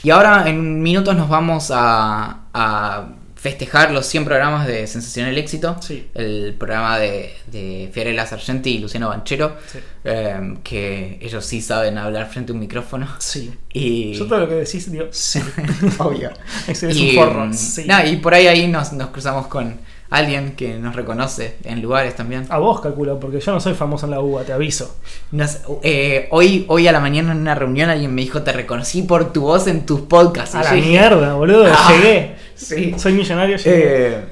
[0.03, 5.77] Y ahora en minutos nos vamos a, a festejar los 100 programas de Sensacional Éxito.
[5.81, 6.09] Sí.
[6.15, 9.57] El programa de, de Fiorella Sargenti y Luciano Banchero.
[9.67, 9.79] Sí.
[10.05, 13.09] eh, que ellos sí saben hablar frente a un micrófono.
[13.19, 13.53] Sí.
[13.73, 14.15] Y...
[14.15, 15.41] Yo todo lo que decís digo, sí.
[15.99, 16.31] Obvio.
[16.67, 17.53] Ese es y, un forro.
[17.53, 17.85] Sí.
[17.87, 19.79] nada, y por ahí ahí nos, nos cruzamos con
[20.11, 22.47] alguien que nos reconoce en lugares también.
[22.49, 24.97] A vos calculo, porque yo no soy famoso en la UBA, te aviso.
[25.33, 29.03] Nos- eh, hoy, hoy a la mañana en una reunión alguien me dijo, te reconocí
[29.03, 30.55] por tu voz en tus podcasts.
[30.55, 31.67] A Y la mierda, boludo.
[31.71, 32.37] Ah, Llegué.
[32.55, 32.95] Sí.
[32.97, 34.09] Soy millonario, llegué.
[34.15, 34.25] Eh,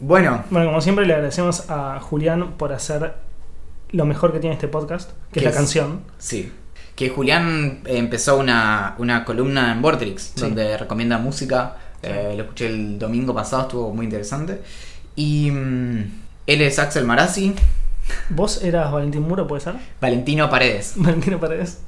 [0.00, 3.14] bueno, Bueno, como siempre le agradecemos a Julián por hacer
[3.92, 5.56] lo mejor que tiene este podcast, que es ¿Qué la es?
[5.56, 6.00] canción.
[6.18, 6.52] sí.
[6.94, 10.40] Que Julián empezó una, una columna en Vortrix, Sí.
[10.42, 11.76] donde recomienda música.
[12.02, 14.60] Eh, lo escuché el domingo pasado, estuvo muy interesante.
[15.16, 17.54] Y mm, él es Axel Marazzi,
[18.28, 19.76] ¿Vos eras Valentín Muro, puede ser?
[20.00, 20.94] Valentino Paredes.
[20.96, 21.82] Valentino Paredes.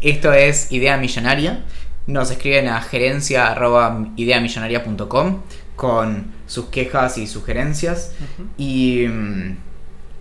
[0.00, 1.64] Esto es Idea Millonaria.
[2.06, 5.40] Nos escriben a gerencia.ideamillonaria.com
[5.76, 8.12] con sus quejas y sugerencias
[8.56, 9.56] y mm,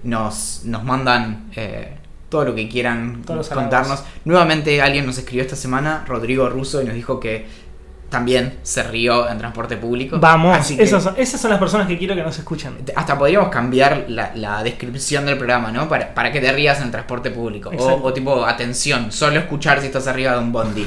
[0.03, 1.95] nos, nos mandan eh,
[2.29, 4.03] todo lo que quieran Todos contarnos.
[4.25, 7.45] Nuevamente alguien nos escribió esta semana, Rodrigo Russo, y nos dijo que
[8.09, 10.17] también se rió en transporte público.
[10.19, 12.77] Vamos, Así que esas, son, esas son las personas que quiero que nos escuchen.
[12.95, 15.87] hasta podríamos cambiar la, la descripción del programa, ¿no?
[15.87, 17.69] Para, para que te rías en transporte público.
[17.77, 20.85] O, o tipo, atención, solo escuchar si estás arriba de un bondi.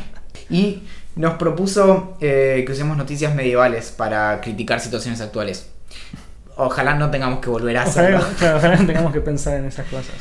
[0.50, 0.82] y
[1.16, 5.70] nos propuso eh, que usemos noticias medievales para criticar situaciones actuales.
[6.56, 8.18] Ojalá no tengamos que volver a hacerlo.
[8.18, 10.14] Ojalá, claro, ojalá no tengamos que pensar en esas cosas.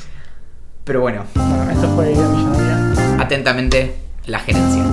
[0.83, 3.21] Pero bueno, Bueno, esto fue Idea Millonaria.
[3.23, 3.95] atentamente,
[4.25, 4.83] la gerencia.